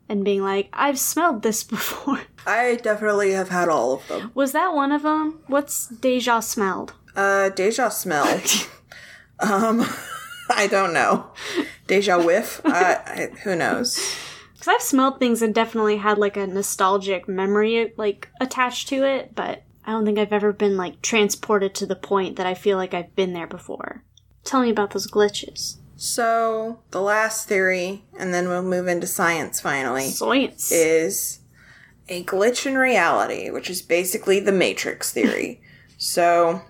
[0.08, 2.20] and being like, I've smelled this before.
[2.46, 4.30] I definitely have had all of them.
[4.34, 5.40] Was that one of them?
[5.46, 6.94] What's deja smelled?
[7.14, 8.26] Uh, deja smell.
[9.40, 9.84] um,
[10.50, 11.30] I don't know.
[11.86, 12.60] Deja whiff?
[12.64, 12.70] uh,
[13.06, 13.98] I, who knows?
[14.62, 19.34] Because I've smelled things and definitely had like a nostalgic memory like attached to it,
[19.34, 22.76] but I don't think I've ever been like transported to the point that I feel
[22.76, 24.04] like I've been there before.
[24.44, 25.78] Tell me about those glitches.
[25.96, 30.70] So, the last theory, and then we'll move into science finally, Science.
[30.70, 31.40] is
[32.08, 35.60] a glitch in reality, which is basically the Matrix theory.
[35.98, 36.62] so,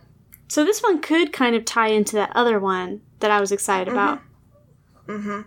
[0.49, 3.89] so this one could kind of tie into that other one that I was excited
[3.89, 3.99] mm-hmm.
[3.99, 4.21] about.
[5.09, 5.41] Mm-hmm.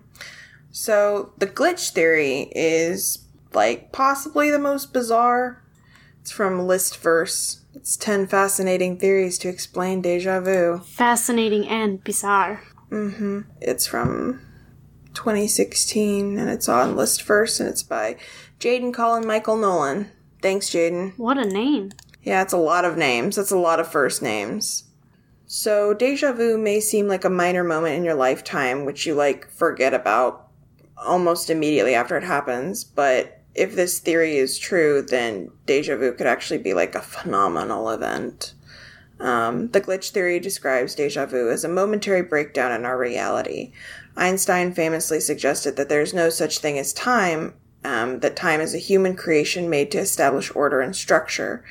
[0.76, 3.20] So the glitch theory is
[3.54, 5.64] like possibly the most bizarre.
[6.20, 7.62] It's from Listverse.
[7.74, 10.82] It's 10 fascinating theories to explain deja vu.
[10.86, 12.62] Fascinating and bizarre.
[12.92, 13.46] Mhm.
[13.62, 14.42] It's from
[15.14, 18.18] 2016 and it's on Listverse and it's by
[18.60, 20.12] Jaden Colin Michael Nolan.
[20.42, 21.14] Thanks, Jaden.
[21.18, 21.94] What a name.
[22.22, 23.38] Yeah, it's a lot of names.
[23.38, 24.84] That's a lot of first names.
[25.48, 29.50] So, deja vu may seem like a minor moment in your lifetime, which you like
[29.50, 30.45] forget about
[30.98, 32.84] almost immediately after it happens.
[32.84, 37.90] But if this theory is true, then deja vu could actually be like a phenomenal
[37.90, 38.54] event.
[39.20, 43.72] Um, the glitch theory describes deja vu as a momentary breakdown in our reality.
[44.18, 47.54] Einstein famously suggested that there's no such thing as time,
[47.86, 51.64] um, that time is a human creation made to establish order and structure.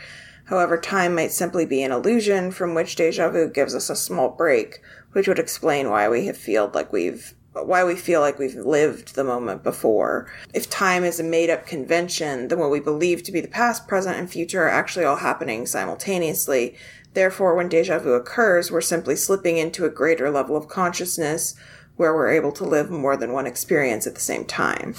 [0.46, 4.28] However, time might simply be an illusion from which deja vu gives us a small
[4.30, 4.80] break,
[5.12, 9.14] which would explain why we have feel like we've why we feel like we've lived
[9.14, 10.30] the moment before.
[10.52, 13.86] If time is a made up convention, then what we believe to be the past,
[13.86, 16.76] present, and future are actually all happening simultaneously.
[17.14, 21.54] Therefore, when deja vu occurs, we're simply slipping into a greater level of consciousness
[21.96, 24.96] where we're able to live more than one experience at the same time.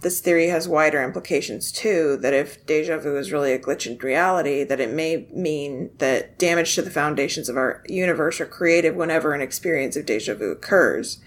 [0.00, 3.96] This theory has wider implications too, that if deja vu is really a glitch in
[3.98, 8.96] reality, that it may mean that damage to the foundations of our universe are created
[8.96, 11.20] whenever an experience of deja vu occurs.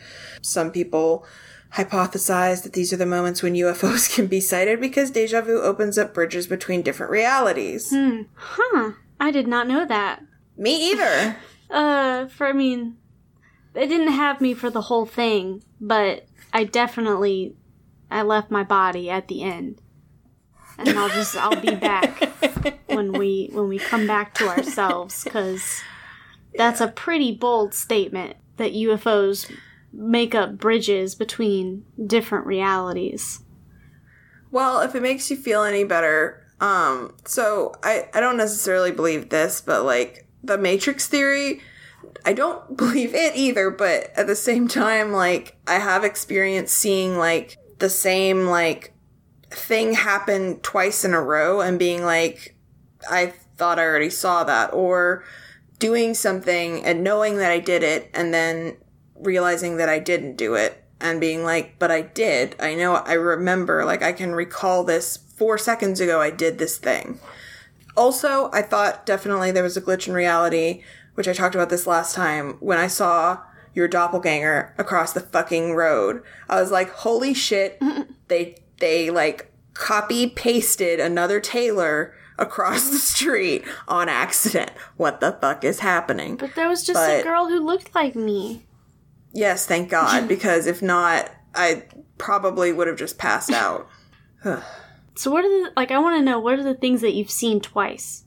[0.45, 1.25] Some people
[1.73, 5.97] hypothesize that these are the moments when UFOs can be sighted because deja vu opens
[5.97, 7.93] up bridges between different realities.
[8.35, 8.91] Huh.
[9.19, 10.23] I did not know that.
[10.57, 11.37] Me either.
[11.67, 12.95] Uh, for I mean,
[13.73, 17.55] it didn't have me for the whole thing, but I definitely
[18.11, 19.81] I left my body at the end,
[20.77, 22.21] and I'll just I'll be back
[22.85, 25.81] when we when we come back to ourselves because
[26.53, 29.51] that's a pretty bold statement that UFOs
[29.95, 33.41] make up bridges between different realities.
[34.51, 39.29] Well, if it makes you feel any better, um, so I, I don't necessarily believe
[39.29, 41.61] this, but like the Matrix theory,
[42.25, 47.17] I don't believe it either, but at the same time, like I have experience seeing
[47.17, 48.93] like the same like
[49.49, 52.55] thing happen twice in a row and being like,
[53.09, 55.23] I thought I already saw that, or
[55.79, 58.77] doing something and knowing that I did it and then
[59.15, 62.55] realizing that I didn't do it and being like, but I did.
[62.59, 66.77] I know, I remember, like, I can recall this four seconds ago, I did this
[66.77, 67.19] thing.
[67.97, 70.83] Also, I thought definitely there was a glitch in reality,
[71.15, 73.39] which I talked about this last time, when I saw
[73.73, 76.23] your doppelganger across the fucking road.
[76.49, 77.81] I was like, holy shit,
[78.27, 84.71] they, they like copy pasted another Taylor across the street on accident.
[84.97, 86.37] What the fuck is happening?
[86.37, 88.64] But there was just a girl who looked like me.
[89.35, 91.83] Yes, thank God, because if not, I
[92.17, 93.87] probably would have just passed out.
[95.15, 95.91] So what are the like?
[95.91, 98.23] I want to know what are the things that you've seen twice.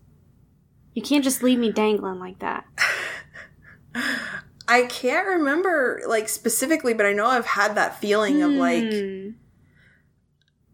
[0.95, 2.65] You can't just leave me dangling like that.
[4.67, 9.31] I can't remember like specifically, but I know I've had that feeling of like, Hmm.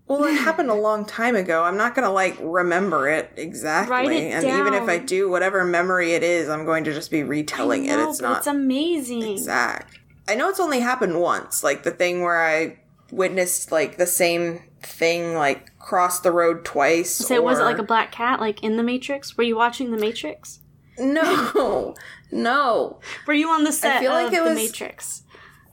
[0.07, 1.63] well, it happened a long time ago.
[1.63, 6.15] I'm not gonna like remember it exactly, it and even if I do, whatever memory
[6.15, 7.99] it is, I'm going to just be retelling it.
[7.99, 9.23] It's not It's amazing.
[9.23, 9.99] exact.
[10.29, 12.79] I know it's only happened once, like the thing where I
[13.11, 17.15] witnessed like the same thing like cross the road twice.
[17.15, 19.37] So was it like a black cat, like in the Matrix?
[19.37, 20.61] Were you watching the Matrix?
[20.99, 21.95] No,
[22.33, 23.01] no.
[23.27, 25.23] Were you on the set I feel like it the was- Matrix?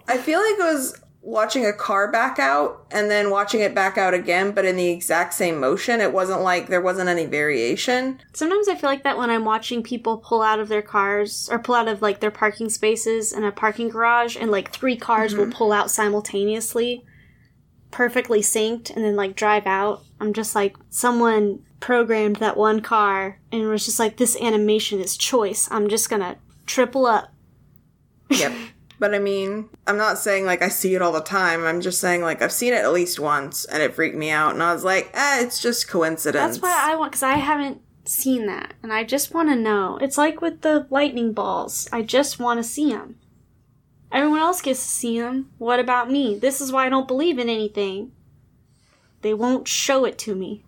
[0.07, 3.95] I feel like it was watching a car back out and then watching it back
[3.97, 6.01] out again, but in the exact same motion.
[6.01, 8.19] It wasn't like there wasn't any variation.
[8.33, 11.59] Sometimes I feel like that when I'm watching people pull out of their cars or
[11.59, 15.33] pull out of like their parking spaces in a parking garage, and like three cars
[15.33, 15.41] Mm-hmm.
[15.41, 17.05] will pull out simultaneously,
[17.91, 20.03] perfectly synced, and then like drive out.
[20.19, 25.17] I'm just like someone programmed that one car and was just like this animation is
[25.17, 25.67] choice.
[25.71, 27.31] I'm just gonna triple up.
[28.29, 28.53] Yep.
[29.01, 31.65] but I mean, I'm not saying like I see it all the time.
[31.65, 34.53] I'm just saying like I've seen it at least once and it freaked me out.
[34.53, 36.59] And I was like, eh, it's just coincidence.
[36.59, 39.97] That's why I want because I haven't seen that, and I just want to know.
[40.01, 41.89] It's like with the lightning balls.
[41.91, 43.17] I just want to see them.
[44.11, 45.49] Everyone else gets to see them.
[45.57, 46.37] What about me?
[46.37, 48.11] This is why I don't believe in anything.
[49.21, 50.63] They won't show it to me.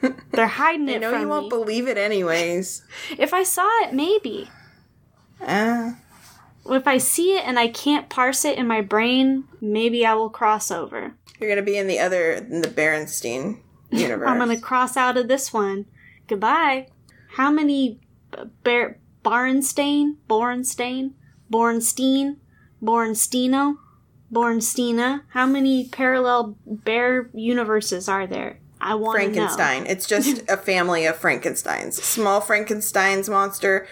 [0.30, 1.48] They're hiding I it know from you won't me.
[1.50, 2.82] believe it anyways.
[3.18, 4.48] if I saw it, maybe.
[5.40, 5.98] Ah,
[6.66, 10.30] If I see it and I can't parse it in my brain, maybe I will
[10.30, 11.14] cross over.
[11.40, 13.60] you're gonna be in the other, in the Berenstein
[13.90, 14.28] universe.
[14.30, 15.86] I'm gonna cross out of this one.
[16.26, 16.88] Goodbye.
[17.36, 18.00] How many
[18.36, 21.12] uh, b- Bar- Barenstein, Borenstein,
[21.52, 22.36] Bornstein,
[22.82, 23.76] Bornstino,
[24.32, 25.22] Bornstina?
[25.30, 28.58] How many parallel bear universes are there?
[28.80, 29.32] I want to know.
[29.34, 29.86] Frankenstein.
[29.86, 31.94] It's just a family of Frankensteins.
[31.94, 33.86] Small Frankenstein's monster,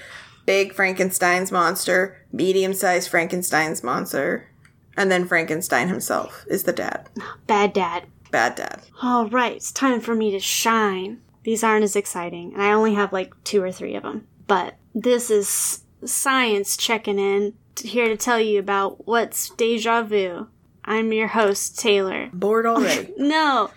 [0.47, 4.49] big Frankenstein's monster, medium sized Frankenstein's monster,
[4.97, 7.09] and then Frankenstein himself is the dad.
[7.47, 8.05] Bad dad.
[8.31, 8.83] Bad dad.
[9.03, 11.21] All right, it's time for me to shine.
[11.45, 14.27] These aren't as exciting, and I only have like two or three of them.
[14.47, 20.49] But this is science checking in, here to tell you about what's deja vu.
[20.85, 22.29] I'm your host, Taylor.
[22.33, 23.13] Bored already.
[23.19, 23.71] No,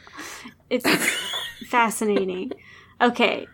[0.70, 0.89] it's
[1.70, 2.51] fascinating.
[2.99, 3.47] Okay,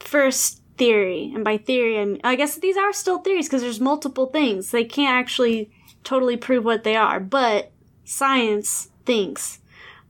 [0.00, 3.80] first theory, and by theory, I, mean, I guess these are still theories because there's
[3.80, 4.70] multiple things.
[4.70, 5.70] They can't actually
[6.02, 7.72] totally prove what they are, but
[8.04, 9.60] science thinks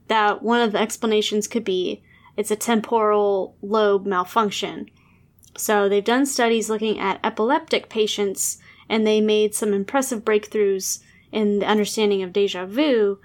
[0.07, 2.03] that one of the explanations could be
[2.37, 4.89] it's a temporal lobe malfunction.
[5.57, 8.57] So they've done studies looking at epileptic patients,
[8.89, 10.99] and they made some impressive breakthroughs
[11.31, 13.19] in the understanding of deja vu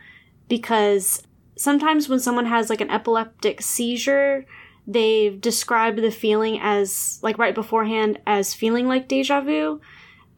[0.48, 1.22] because
[1.56, 4.46] sometimes when someone has like an epileptic seizure,
[4.86, 9.80] they've described the feeling as like right beforehand as feeling like deja vu.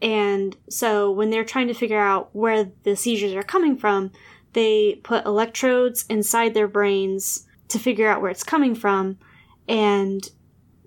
[0.00, 4.10] And so when they're trying to figure out where the seizures are coming from,
[4.52, 9.18] they put electrodes inside their brains to figure out where it's coming from.
[9.68, 10.28] And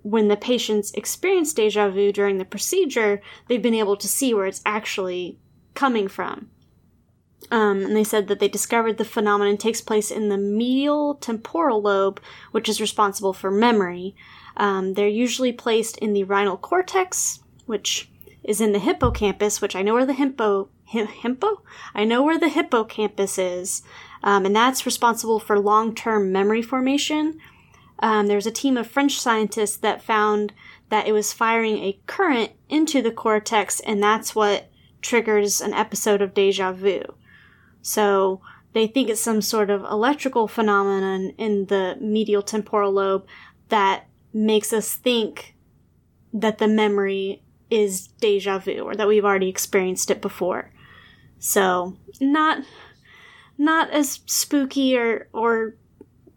[0.02, 4.46] when the patients experience deja vu during the procedure, they've been able to see where
[4.46, 5.38] it's actually
[5.74, 6.50] coming from.
[7.50, 11.80] Um, and they said that they discovered the phenomenon takes place in the medial temporal
[11.80, 12.20] lobe,
[12.50, 14.16] which is responsible for memory.
[14.56, 18.10] Um, they're usually placed in the rhinal cortex, which
[18.42, 21.62] is in the hippocampus, which I know where the hippo hi- hippo
[21.94, 23.82] I know where the hippocampus is,
[24.22, 27.38] um, and that's responsible for long-term memory formation.
[27.98, 30.52] Um, there was a team of French scientists that found
[30.88, 34.70] that it was firing a current into the cortex, and that's what
[35.02, 37.02] triggers an episode of deja vu.
[37.86, 38.40] So
[38.72, 43.24] they think it's some sort of electrical phenomenon in the medial temporal lobe
[43.68, 45.54] that makes us think
[46.32, 50.72] that the memory is deja vu or that we've already experienced it before.
[51.38, 52.64] So not
[53.56, 55.76] not as spooky or or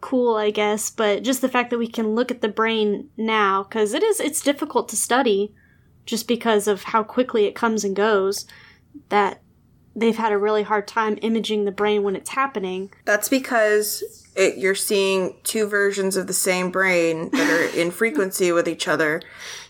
[0.02, 3.64] cool, I guess, but just the fact that we can look at the brain now
[3.64, 5.52] cuz it is it's difficult to study
[6.06, 8.46] just because of how quickly it comes and goes
[9.10, 9.42] that
[10.00, 12.92] they've had a really hard time imaging the brain when it's happening.
[13.06, 14.04] That's because
[14.36, 18.88] it, you're seeing two versions of the same brain that are in frequency with each
[18.88, 19.22] other,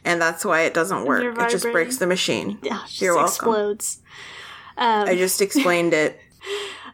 [0.06, 1.38] and that's why it doesn't work.
[1.38, 2.60] It just breaks the machine.
[2.64, 3.30] Yeah, it just You're welcome.
[3.34, 4.00] explodes.
[4.78, 6.20] I just explained it.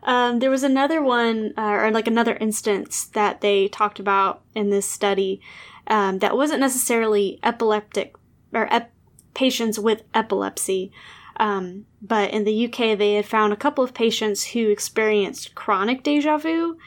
[0.06, 4.70] Um, there was another one, uh, or like another instance that they talked about in
[4.70, 5.42] this study
[5.88, 8.16] um, that wasn't necessarily epileptic
[8.54, 8.94] or ep-
[9.34, 10.92] patients with epilepsy.
[11.38, 16.04] Um, but in the UK, they had found a couple of patients who experienced chronic
[16.04, 16.78] deja vu.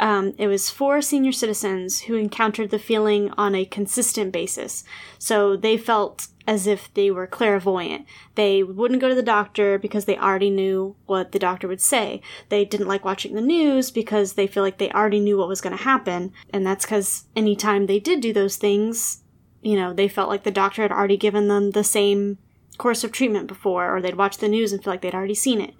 [0.00, 4.84] Um, it was four senior citizens who encountered the feeling on a consistent basis.
[5.18, 8.06] So they felt as if they were clairvoyant.
[8.34, 12.22] They wouldn't go to the doctor because they already knew what the doctor would say.
[12.48, 15.60] They didn't like watching the news because they feel like they already knew what was
[15.60, 16.32] going to happen.
[16.50, 19.22] And that's because anytime they did do those things,
[19.60, 22.38] you know, they felt like the doctor had already given them the same
[22.78, 25.60] course of treatment before, or they'd watch the news and feel like they'd already seen
[25.60, 25.74] it.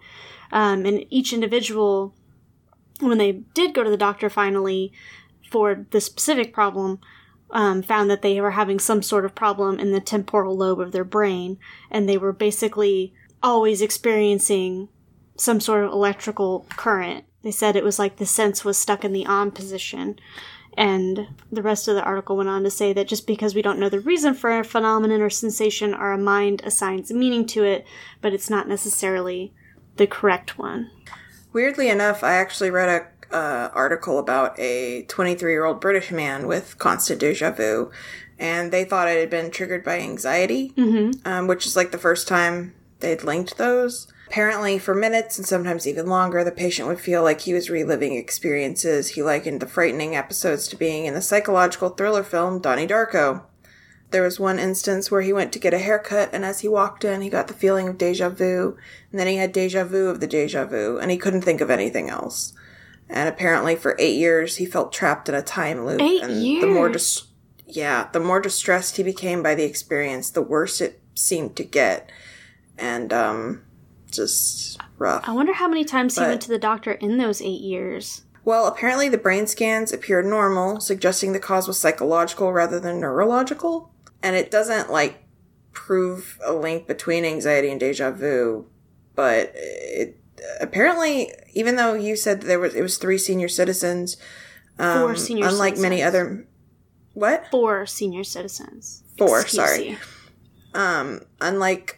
[0.53, 2.15] Um, and each individual,
[3.01, 4.93] when they did go to the doctor finally
[5.51, 7.01] for the specific problem,
[7.51, 10.93] um, found that they were having some sort of problem in the temporal lobe of
[10.93, 11.59] their brain,
[11.91, 14.89] and they were basically always experiencing
[15.37, 17.25] some sort of electrical current.
[17.43, 20.19] They said it was like the sense was stuck in the on position.
[20.77, 23.79] And the rest of the article went on to say that just because we don't
[23.79, 27.87] know the reason for a phenomenon or sensation, our mind assigns meaning to it,
[28.21, 29.53] but it's not necessarily
[29.97, 30.91] the correct one.
[31.53, 36.47] Weirdly enough, I actually read a uh, article about a 23 year old British man
[36.47, 37.91] with constant deja vu,
[38.39, 40.73] and they thought it had been triggered by anxiety,
[41.25, 44.07] um, which is like the first time they'd linked those.
[44.29, 48.15] Apparently, for minutes and sometimes even longer, the patient would feel like he was reliving
[48.15, 49.09] experiences.
[49.09, 53.45] He likened the frightening episodes to being in the psychological thriller film Donnie Darko.
[54.11, 57.07] there was one instance where he went to get a haircut, and as he walked
[57.07, 58.77] in, he got the feeling of deja vu,
[59.11, 61.71] and then he had deja vu of the deja vu, and he couldn't think of
[61.71, 62.53] anything else.
[63.09, 66.03] And apparently, for eight years, he felt trapped in a time loop.
[66.03, 67.17] Eight and the more years?
[67.17, 67.27] dis-
[67.67, 72.11] yeah, the more distressed he became by the experience, the worse it seemed to get,
[72.77, 73.63] and um,
[74.11, 75.29] just rough.
[75.29, 78.23] I wonder how many times he went to the doctor in those eight years.
[78.45, 83.93] Well, apparently the brain scans appeared normal, suggesting the cause was psychological rather than neurological.
[84.23, 85.23] And it doesn't, like,
[85.73, 88.67] prove a link between anxiety and deja vu,
[89.15, 90.19] but it
[90.61, 94.17] apparently, even though you said there was, it was three senior citizens,
[94.79, 96.47] um, Four senior unlike many other,
[97.15, 97.49] what?
[97.51, 99.05] Four senior citizens.
[99.17, 99.89] Four, Excuse sorry.
[99.91, 99.97] you.
[100.75, 101.98] Um, unlike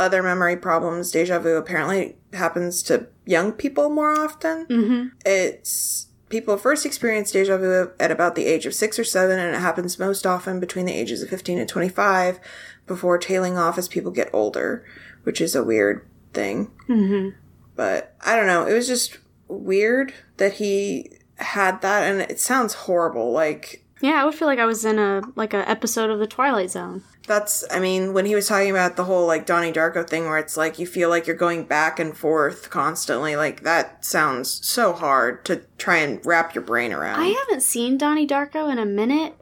[0.00, 4.66] other memory problems, deja vu apparently happens to young people more often.
[4.66, 5.08] Mm-hmm.
[5.24, 9.54] It's people first experience deja vu at about the age of six or seven, and
[9.54, 12.40] it happens most often between the ages of 15 and 25
[12.86, 14.84] before tailing off as people get older,
[15.24, 16.70] which is a weird thing.
[16.88, 17.36] Mm-hmm.
[17.76, 18.66] But I don't know.
[18.66, 23.32] It was just weird that he had that, and it sounds horrible.
[23.32, 26.26] Like, Yeah, I would feel like I was in a like a episode of the
[26.26, 27.02] Twilight Zone.
[27.26, 30.38] that's, I mean, when he was talking about the whole like Donnie Darko thing where
[30.38, 34.92] it's like you feel like you're going back and forth constantly, like that sounds so
[34.94, 37.20] hard to try and wrap your brain around.
[37.20, 39.34] I haven't seen Donnie Darko in a minute.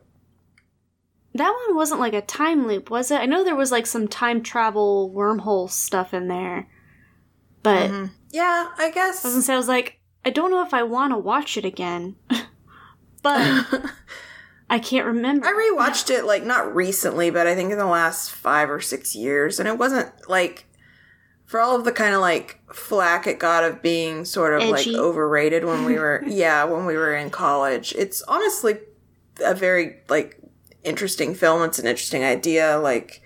[1.34, 3.20] That one wasn't like a time loop, was it?
[3.20, 6.68] I know there was like some time travel wormhole stuff in there.
[7.62, 8.10] But Mhm.
[8.30, 9.24] Yeah, I guess.
[9.24, 11.56] I was gonna say I was like, I don't know if I want to watch
[11.56, 12.16] it again.
[13.22, 13.66] but
[14.70, 15.46] I can't remember.
[15.46, 19.16] I rewatched it like not recently, but I think in the last five or six
[19.16, 20.66] years, and it wasn't like
[21.46, 24.92] for all of the kind of like flack it got of being sort of Edgy.
[24.92, 27.94] like overrated when we were yeah when we were in college.
[27.96, 28.78] It's honestly
[29.44, 30.38] a very like
[30.84, 31.62] interesting film.
[31.62, 32.78] It's an interesting idea.
[32.78, 33.22] Like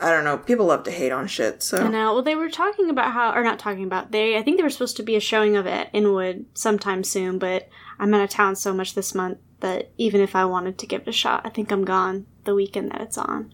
[0.00, 1.62] I don't know, people love to hate on shit.
[1.62, 2.14] So I know.
[2.14, 4.10] Well, they were talking about how, or not talking about.
[4.10, 7.04] They, I think they were supposed to be a showing of it at Inwood sometime
[7.04, 7.68] soon, but
[8.00, 11.02] I'm out of town so much this month that even if I wanted to give
[11.02, 13.52] it a shot, I think I'm gone the weekend that it's on.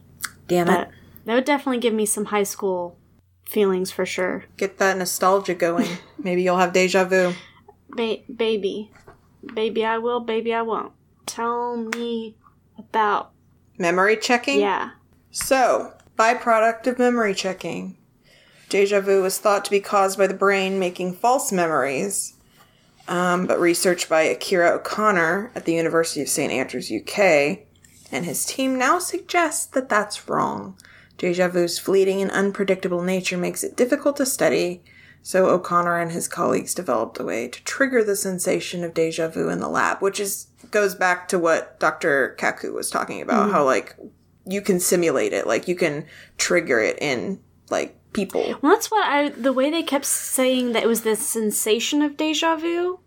[0.49, 0.89] damn it,
[1.25, 2.99] that would definitely give me some high school
[3.47, 4.45] feelings for sure.
[4.57, 5.89] get that nostalgia going.
[6.19, 7.35] Maybe you'll have deja vu.
[7.91, 8.91] Ba- baby,
[9.55, 10.21] baby, I will.
[10.21, 10.93] Baby, I won't.
[11.27, 12.37] Tell me
[12.77, 13.33] about.
[13.79, 14.61] Memory checking.
[14.61, 14.91] Yeah.
[15.31, 17.97] So, byproduct of memory checking.
[18.69, 22.35] Deja vu was thought to be caused by the brain making false memories,
[23.09, 26.53] um, but research by Akira O'Connor at the University of St.
[26.53, 27.61] Andrews, UK,
[28.13, 30.79] and his team now suggests that that's wrong.
[31.17, 34.83] Deja vu's fleeting and unpredictable nature makes it difficult to study,
[35.23, 39.49] so O'Connor and his colleagues developed a way to trigger the sensation of deja vu
[39.49, 42.37] in the lab, which is goes back to what Dr.
[42.39, 43.97] Kaku was talking about, how like
[44.47, 46.07] you can simulate it, like you can
[46.37, 47.41] trigger it in
[47.71, 48.55] like people.
[48.63, 49.29] Well, that's what I.
[49.31, 53.01] The way they kept saying that it was the sensation of deja vu,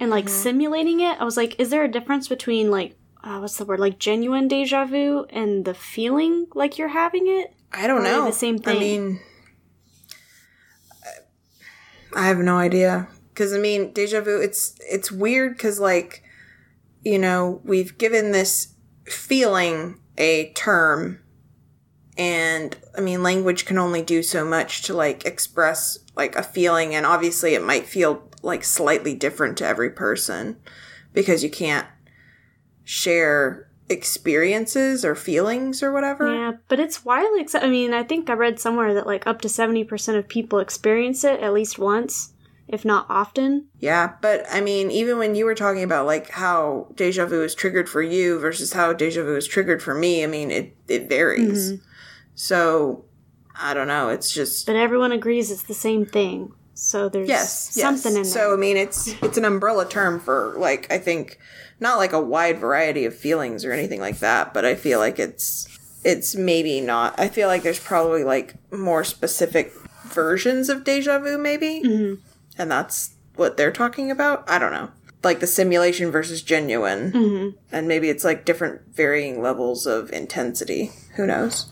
[0.00, 3.56] and like simulating it, I was like, is there a difference between like, uh, what's
[3.56, 7.54] the word, like genuine deja vu and the feeling like you're having it?
[7.72, 8.24] I don't Or know.
[8.26, 8.80] the same I thing?
[8.80, 9.20] mean,
[12.14, 14.40] I have no idea because I mean, deja vu.
[14.40, 16.22] It's it's weird because like,
[17.04, 21.20] you know, we've given this feeling a term,
[22.18, 26.94] and I mean, language can only do so much to like express like a feeling,
[26.94, 30.56] and obviously, it might feel like slightly different to every person
[31.12, 31.86] because you can't
[32.84, 36.34] share experiences or feelings or whatever.
[36.34, 37.68] Yeah, but it's widely accepted.
[37.68, 40.58] I mean, I think I read somewhere that like up to seventy percent of people
[40.58, 42.32] experience it at least once,
[42.66, 43.68] if not often.
[43.78, 47.54] Yeah, but I mean, even when you were talking about like how deja vu is
[47.54, 51.08] triggered for you versus how deja vu is triggered for me, I mean, it it
[51.08, 51.74] varies.
[51.74, 51.84] Mm-hmm.
[52.38, 53.04] So
[53.60, 54.10] I don't know.
[54.10, 56.52] It's just But everyone agrees it's the same thing.
[56.74, 57.82] So there's yes, yes.
[57.82, 58.24] something in there.
[58.32, 61.38] So I mean, it's it's an umbrella term for like I think
[61.80, 65.18] not like a wide variety of feelings or anything like that, but I feel like
[65.18, 65.66] it's
[66.04, 67.18] it's maybe not.
[67.18, 69.72] I feel like there's probably like more specific
[70.04, 72.14] versions of deja vu, maybe, Mm-hmm.
[72.56, 74.48] and that's what they're talking about.
[74.48, 74.90] I don't know,
[75.24, 77.56] like the simulation versus genuine, Mm-hmm.
[77.72, 80.92] and maybe it's like different varying levels of intensity.
[81.16, 81.66] Who knows?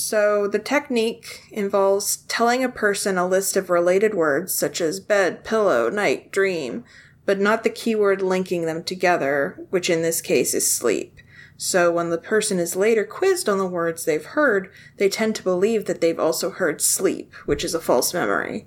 [0.00, 5.44] So, the technique involves telling a person a list of related words such as bed,
[5.44, 6.84] pillow, night, dream,
[7.26, 11.18] but not the keyword linking them together, which in this case is sleep.
[11.58, 15.44] So, when the person is later quizzed on the words they've heard, they tend to
[15.44, 18.66] believe that they've also heard sleep, which is a false memory.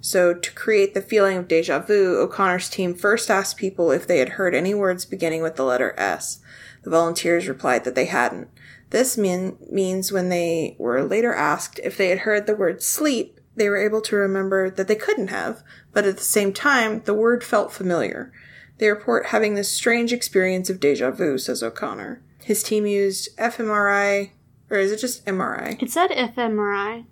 [0.00, 4.20] So, to create the feeling of deja vu, O'Connor's team first asked people if they
[4.20, 6.38] had heard any words beginning with the letter S.
[6.84, 8.48] The volunteers replied that they hadn't.
[8.90, 13.38] This mean, means when they were later asked if they had heard the word sleep,
[13.54, 15.62] they were able to remember that they couldn't have,
[15.92, 18.32] but at the same time, the word felt familiar.
[18.78, 22.22] They report having this strange experience of deja vu, says O'Connor.
[22.44, 24.30] His team used fMRI,
[24.70, 25.82] or is it just MRI?
[25.82, 27.04] It said fMRI.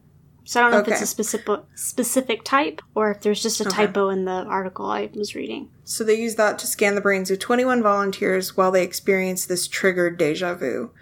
[0.45, 3.67] So I don't know if it's a specific specific type or if there's just a
[3.67, 3.87] Okay.
[3.87, 5.71] typo in the article I was reading.
[5.83, 9.67] So they used that to scan the brains of 21 volunteers while they experienced this
[9.67, 10.93] triggered deja vu.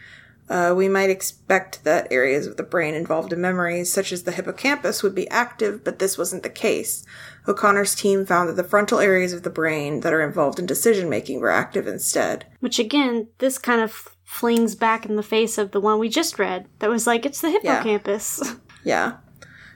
[0.48, 4.32] Uh, we might expect that areas of the brain involved in memories, such as the
[4.32, 7.04] hippocampus, would be active, but this wasn't the case.
[7.48, 11.08] O'Connor's team found that the frontal areas of the brain that are involved in decision
[11.08, 12.46] making were active instead.
[12.60, 16.38] Which again, this kind of flings back in the face of the one we just
[16.38, 18.40] read that was like it's the hippocampus.
[18.42, 18.48] Yeah.
[18.50, 18.60] hippocampus.
[18.84, 19.12] Yeah.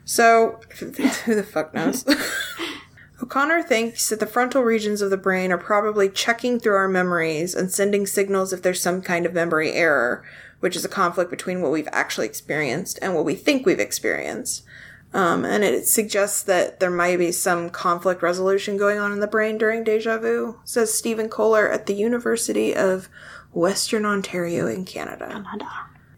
[0.05, 2.05] So, who the fuck knows?
[3.23, 7.55] O'Connor thinks that the frontal regions of the brain are probably checking through our memories
[7.55, 10.25] and sending signals if there's some kind of memory error,
[10.61, 14.65] which is a conflict between what we've actually experienced and what we think we've experienced.
[15.15, 19.27] Um, and it suggests that there might be some conflict resolution going on in the
[19.27, 23.09] brain during deja vu, says Stephen Kohler at the University of
[23.53, 25.45] Western Ontario in Canada.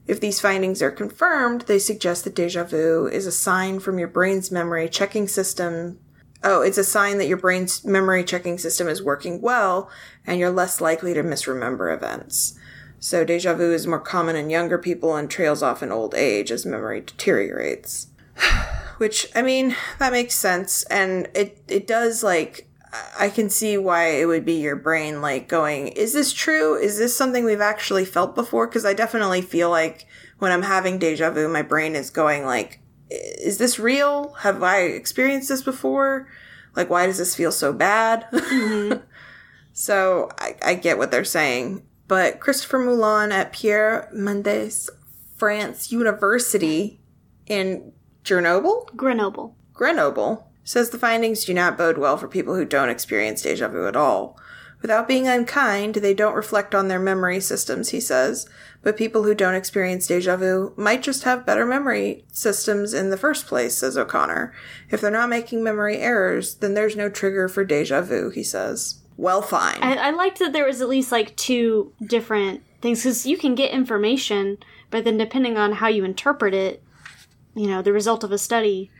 [0.08, 4.08] If these findings are confirmed, they suggest that deja vu is a sign from your
[4.08, 6.00] brain's memory checking system.
[6.42, 9.88] Oh, it's a sign that your brain's memory checking system is working well
[10.26, 12.58] and you're less likely to misremember events.
[13.00, 16.50] So deja vu is more common in younger people and trails off in old age
[16.52, 18.08] as memory deteriorates.
[18.98, 20.82] Which, I mean, that makes sense.
[20.84, 22.68] And it, it does, like,
[23.18, 26.74] I can see why it would be your brain, like, going, is this true?
[26.74, 28.66] Is this something we've actually felt before?
[28.66, 30.06] Because I definitely feel like
[30.38, 32.80] when I'm having deja vu, my brain is going, like,
[33.10, 34.34] is this real?
[34.40, 36.28] Have I experienced this before?
[36.76, 38.26] Like, why does this feel so bad?
[38.30, 39.00] Mm-hmm.
[39.72, 41.86] so I, I get what they're saying.
[42.10, 44.88] But Christopher Moulin at Pierre Mendès
[45.36, 46.98] France University
[47.46, 47.92] in
[48.24, 48.90] Grenoble?
[48.96, 49.54] Grenoble.
[49.72, 53.86] Grenoble says the findings do not bode well for people who don't experience deja vu
[53.86, 54.36] at all.
[54.82, 58.48] Without being unkind, they don't reflect on their memory systems, he says,
[58.82, 63.16] but people who don't experience deja vu might just have better memory systems in the
[63.16, 64.52] first place, says O'Connor.
[64.90, 68.99] If they're not making memory errors, then there's no trigger for deja vu, he says.
[69.20, 69.76] Well, fine.
[69.82, 73.54] I, I liked that there was at least like two different things because you can
[73.54, 74.56] get information,
[74.88, 76.82] but then depending on how you interpret it,
[77.54, 78.90] you know, the result of a study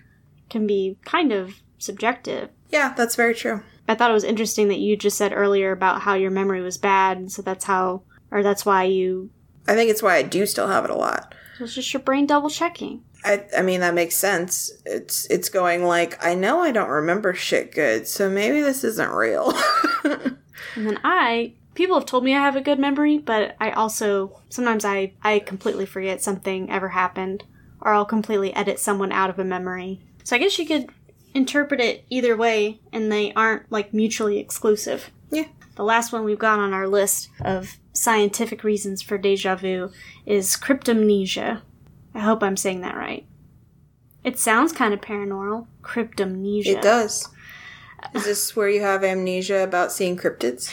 [0.50, 2.50] can be kind of subjective.
[2.68, 3.62] yeah, that's very true.
[3.88, 6.76] I thought it was interesting that you just said earlier about how your memory was
[6.76, 9.30] bad, and so that's how, or that's why you.
[9.66, 11.34] I think it's why I do still have it a lot.
[11.58, 13.04] It's just your brain double checking.
[13.24, 14.70] I, I mean that makes sense.
[14.84, 19.10] It's it's going like I know I don't remember shit good, so maybe this isn't
[19.10, 19.54] real.
[20.76, 24.40] And then I, people have told me I have a good memory, but I also
[24.50, 27.44] sometimes I I completely forget something ever happened,
[27.80, 30.00] or I'll completely edit someone out of a memory.
[30.22, 30.90] So I guess you could
[31.34, 35.10] interpret it either way, and they aren't like mutually exclusive.
[35.30, 35.46] yeah.
[35.76, 39.90] The last one we've got on our list of scientific reasons for deja vu
[40.26, 41.62] is cryptomnesia.
[42.14, 43.24] I hope I'm saying that right.
[44.22, 45.66] It sounds kind of paranormal.
[45.82, 46.66] Cryptomnesia.
[46.66, 47.28] It does.
[48.14, 50.72] Is this where you have amnesia about seeing cryptids?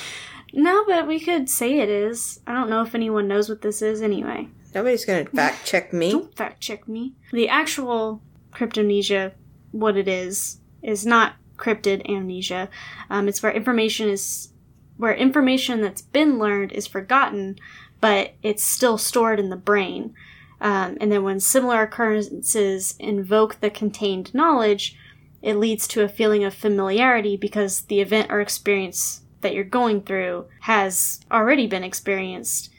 [0.54, 2.40] No, but we could say it is.
[2.48, 4.48] I don't know if anyone knows what this is anyway.
[4.74, 6.12] Nobody's gonna fact check me.
[6.12, 7.14] Don't fact check me.
[7.32, 8.22] The actual
[8.52, 9.34] cryptomnesia,
[9.72, 12.70] what it is, is not cryptid amnesia.
[13.10, 14.50] Um, it's where information is
[14.98, 17.58] where information that's been learned is forgotten,
[18.02, 20.14] but it's still stored in the brain.
[20.60, 24.98] Um, and then when similar occurrences invoke the contained knowledge,
[25.42, 30.02] it leads to a feeling of familiarity because the event or experience that you're going
[30.02, 32.72] through has already been experienced,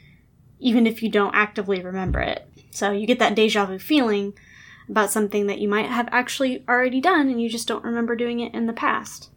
[0.59, 2.47] even if you don't actively remember it.
[2.71, 4.33] So you get that deja vu feeling
[4.89, 8.39] about something that you might have actually already done and you just don't remember doing
[8.39, 9.29] it in the past.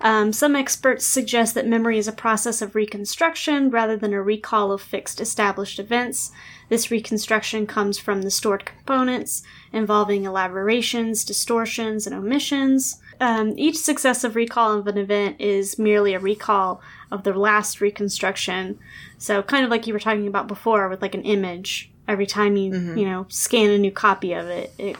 [0.00, 4.70] Um, some experts suggest that memory is a process of reconstruction rather than a recall
[4.72, 6.30] of fixed established events.
[6.68, 9.42] This reconstruction comes from the stored components,
[9.72, 13.00] involving elaborations, distortions, and omissions.
[13.20, 18.78] Um, each successive recall of an event is merely a recall of the last reconstruction.
[19.18, 21.90] So, kind of like you were talking about before with like an image.
[22.06, 24.96] Every time you, you know, scan a new copy of it, it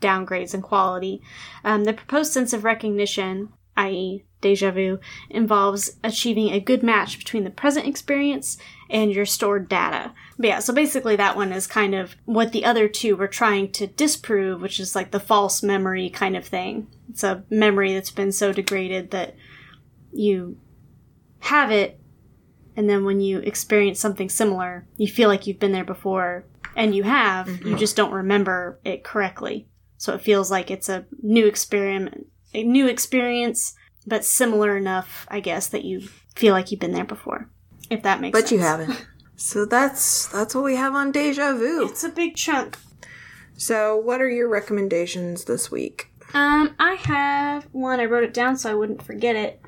[0.00, 1.20] downgrades in quality.
[1.64, 5.00] Um, the proposed sense of recognition, i.e., deja vu,
[5.30, 8.58] involves achieving a good match between the present experience
[8.94, 10.14] and your stored data.
[10.38, 13.72] But yeah, so basically that one is kind of what the other two were trying
[13.72, 16.86] to disprove, which is like the false memory kind of thing.
[17.10, 19.34] It's a memory that's been so degraded that
[20.12, 20.58] you
[21.40, 22.00] have it,
[22.76, 26.44] and then when you experience something similar, you feel like you've been there before,
[26.76, 27.76] and you have, you mm-hmm.
[27.76, 29.68] just don't remember it correctly.
[29.96, 33.74] So it feels like it's a new experiment, a new experience,
[34.06, 37.50] but similar enough, I guess, that you feel like you've been there before.
[37.90, 38.52] If that makes But sense.
[38.52, 39.06] you haven't.
[39.36, 41.86] So that's that's what we have on Deja Vu.
[41.88, 42.78] It's a big chunk.
[43.56, 46.10] So what are your recommendations this week?
[46.32, 48.00] Um, I have one.
[48.00, 49.60] I wrote it down so I wouldn't forget it.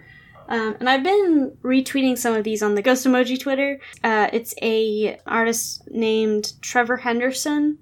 [0.49, 3.81] Um, and I've been retweeting some of these on the Ghost Emoji Twitter.
[4.05, 7.79] Uh, it's a artist named Trevor Henderson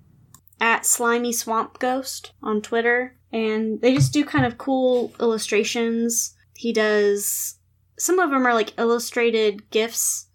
[0.60, 6.34] at Slimy Swamp Ghost on Twitter, and they just do kind of cool illustrations.
[6.56, 7.58] He does
[7.98, 10.28] some of them are like illustrated gifs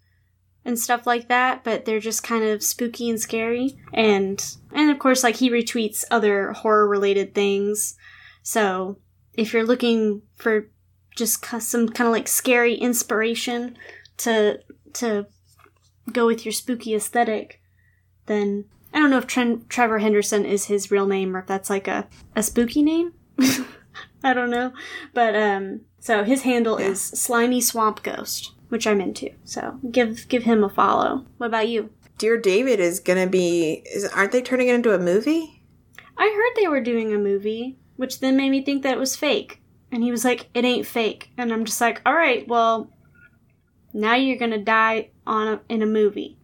[0.64, 3.78] and stuff like that, but they're just kind of spooky and scary.
[3.92, 7.96] And and of course, like he retweets other horror related things.
[8.42, 8.98] So
[9.34, 10.70] if you're looking for
[11.16, 13.76] just some kind of like scary inspiration
[14.18, 14.60] to
[14.94, 15.26] to
[16.12, 17.60] go with your spooky aesthetic,
[18.26, 21.88] then I don't know if Trevor Henderson is his real name or if that's like
[21.88, 23.12] a, a spooky name.
[24.24, 24.72] I don't know,
[25.14, 29.30] but um, so his handle is Slimy Swamp Ghost, which I'm into.
[29.44, 31.26] So give give him a follow.
[31.36, 31.90] What about you?
[32.16, 35.62] Dear David is gonna be is aren't they turning it into a movie?
[36.16, 39.14] I heard they were doing a movie, which then made me think that it was
[39.14, 39.60] fake.
[39.92, 42.90] And he was like, "It ain't fake," and I'm just like, "All right, well,
[43.92, 46.38] now you're gonna die on a, in a movie."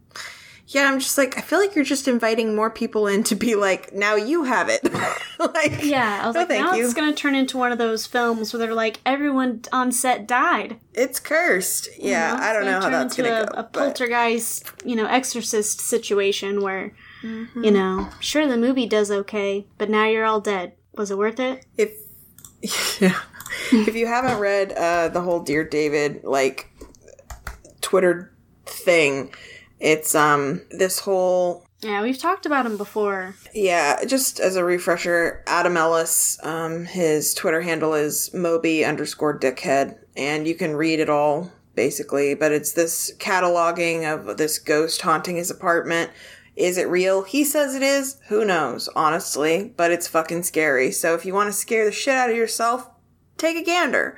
[0.68, 3.54] Yeah, I'm just like I feel like you're just inviting more people in to be
[3.54, 4.82] like, now you have it.
[5.38, 6.84] like Yeah, I was No, like, now you.
[6.84, 10.78] it's gonna turn into one of those films where they're like, everyone on set died.
[10.92, 11.88] it's cursed.
[11.98, 13.52] Yeah, You I don't know how that's into gonna a, go.
[13.52, 16.92] a but- poltergeist, you know, exorcist situation where,
[17.22, 17.64] Mm-hmm.
[17.64, 20.72] you know, sure the movie does okay, but now you're all dead.
[20.94, 21.64] Was it worth it?
[21.76, 21.92] if
[23.00, 23.18] yeah,
[23.72, 26.70] if you haven't read uh, the whole Dear David like
[27.80, 28.32] Twitter
[28.66, 29.32] thing,
[29.80, 33.34] it's um this whole Yeah, we've talked about him before.
[33.54, 34.04] yeah.
[34.06, 40.46] Just as a refresher, Adam Ellis, um, his Twitter handle is Moby underscore Dickhead, and
[40.48, 42.34] you can read it all basically.
[42.34, 46.10] But it's this cataloging of this ghost haunting his apartment.
[46.56, 47.22] Is it real?
[47.22, 48.16] He says it is.
[48.28, 50.90] Who knows, honestly, but it's fucking scary.
[50.90, 52.88] So if you want to scare the shit out of yourself,
[53.36, 54.16] take a gander.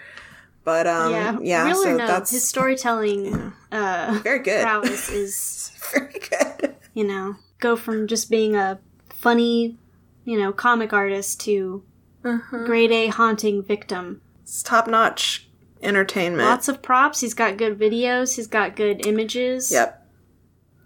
[0.69, 4.63] But um, Yeah, yeah, real so or no, that's his storytelling uh, very good.
[4.63, 6.77] prowess is, very good.
[6.93, 9.79] you know, go from just being a funny,
[10.27, 11.83] you know, comic artist to
[12.23, 12.67] Uh-huh.
[12.67, 14.21] grade A haunting victim.
[14.43, 15.49] It's top notch
[15.83, 16.47] entertainment.
[16.47, 17.21] Lots of props.
[17.23, 18.37] He's got good videos.
[18.37, 19.73] He's got good images.
[19.73, 20.07] Yep.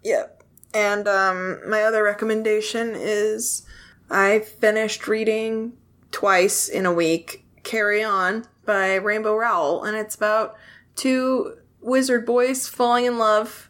[0.05, 0.45] Yep.
[0.75, 3.67] And um, my other recommendation is
[4.09, 5.73] I finished reading
[6.13, 10.57] twice in a week Carry On by Rainbow Rowell, and it's about
[10.97, 13.69] two wizard boys falling in love,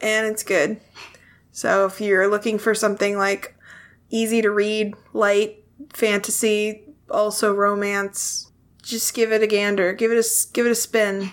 [0.00, 0.80] and it's good.
[1.52, 3.56] So if you're looking for something like
[4.10, 8.50] easy to read, light, fantasy, also romance,
[8.82, 9.92] just give it a gander.
[9.92, 11.32] Give it a give it a spin.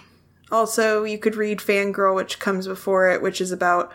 [0.52, 3.92] Also, you could read Fangirl, which comes before it, which is about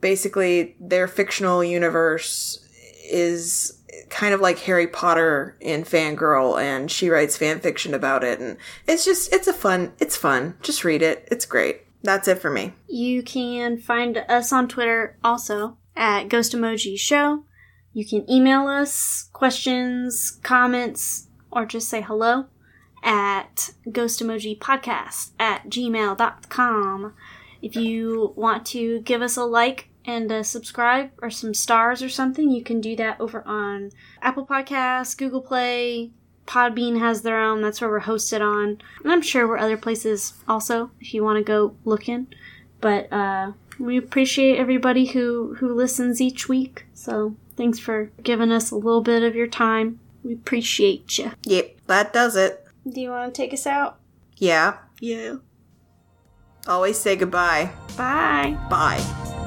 [0.00, 2.58] basically their fictional universe
[3.08, 3.75] is
[4.08, 8.56] kind of like Harry Potter in Fangirl, and she writes fan fiction about it, and
[8.86, 10.56] it's just it's a fun it's fun.
[10.62, 11.26] Just read it.
[11.30, 11.82] It's great.
[12.02, 12.72] That's it for me.
[12.88, 17.44] You can find us on Twitter also at Ghost Emoji Show.
[17.92, 22.46] You can email us questions, comments, or just say hello
[23.02, 27.14] at ghostemojipodcast at gmail.com.
[27.62, 32.08] If you want to give us a like and a subscribe or some stars or
[32.08, 33.90] something, you can do that over on
[34.22, 36.12] Apple Podcasts, Google Play,
[36.46, 37.60] Podbean has their own.
[37.60, 38.80] That's where we're hosted on.
[39.02, 42.28] And I'm sure we're other places also if you want to go looking.
[42.80, 46.86] But uh, we appreciate everybody who, who listens each week.
[46.94, 50.00] So thanks for giving us a little bit of your time.
[50.22, 51.32] We appreciate you.
[51.44, 52.64] Yep, that does it.
[52.88, 53.98] Do you want to take us out?
[54.36, 54.78] Yeah.
[55.00, 55.36] Yeah.
[56.66, 57.70] Always say goodbye.
[57.96, 58.56] Bye.
[58.68, 59.45] Bye.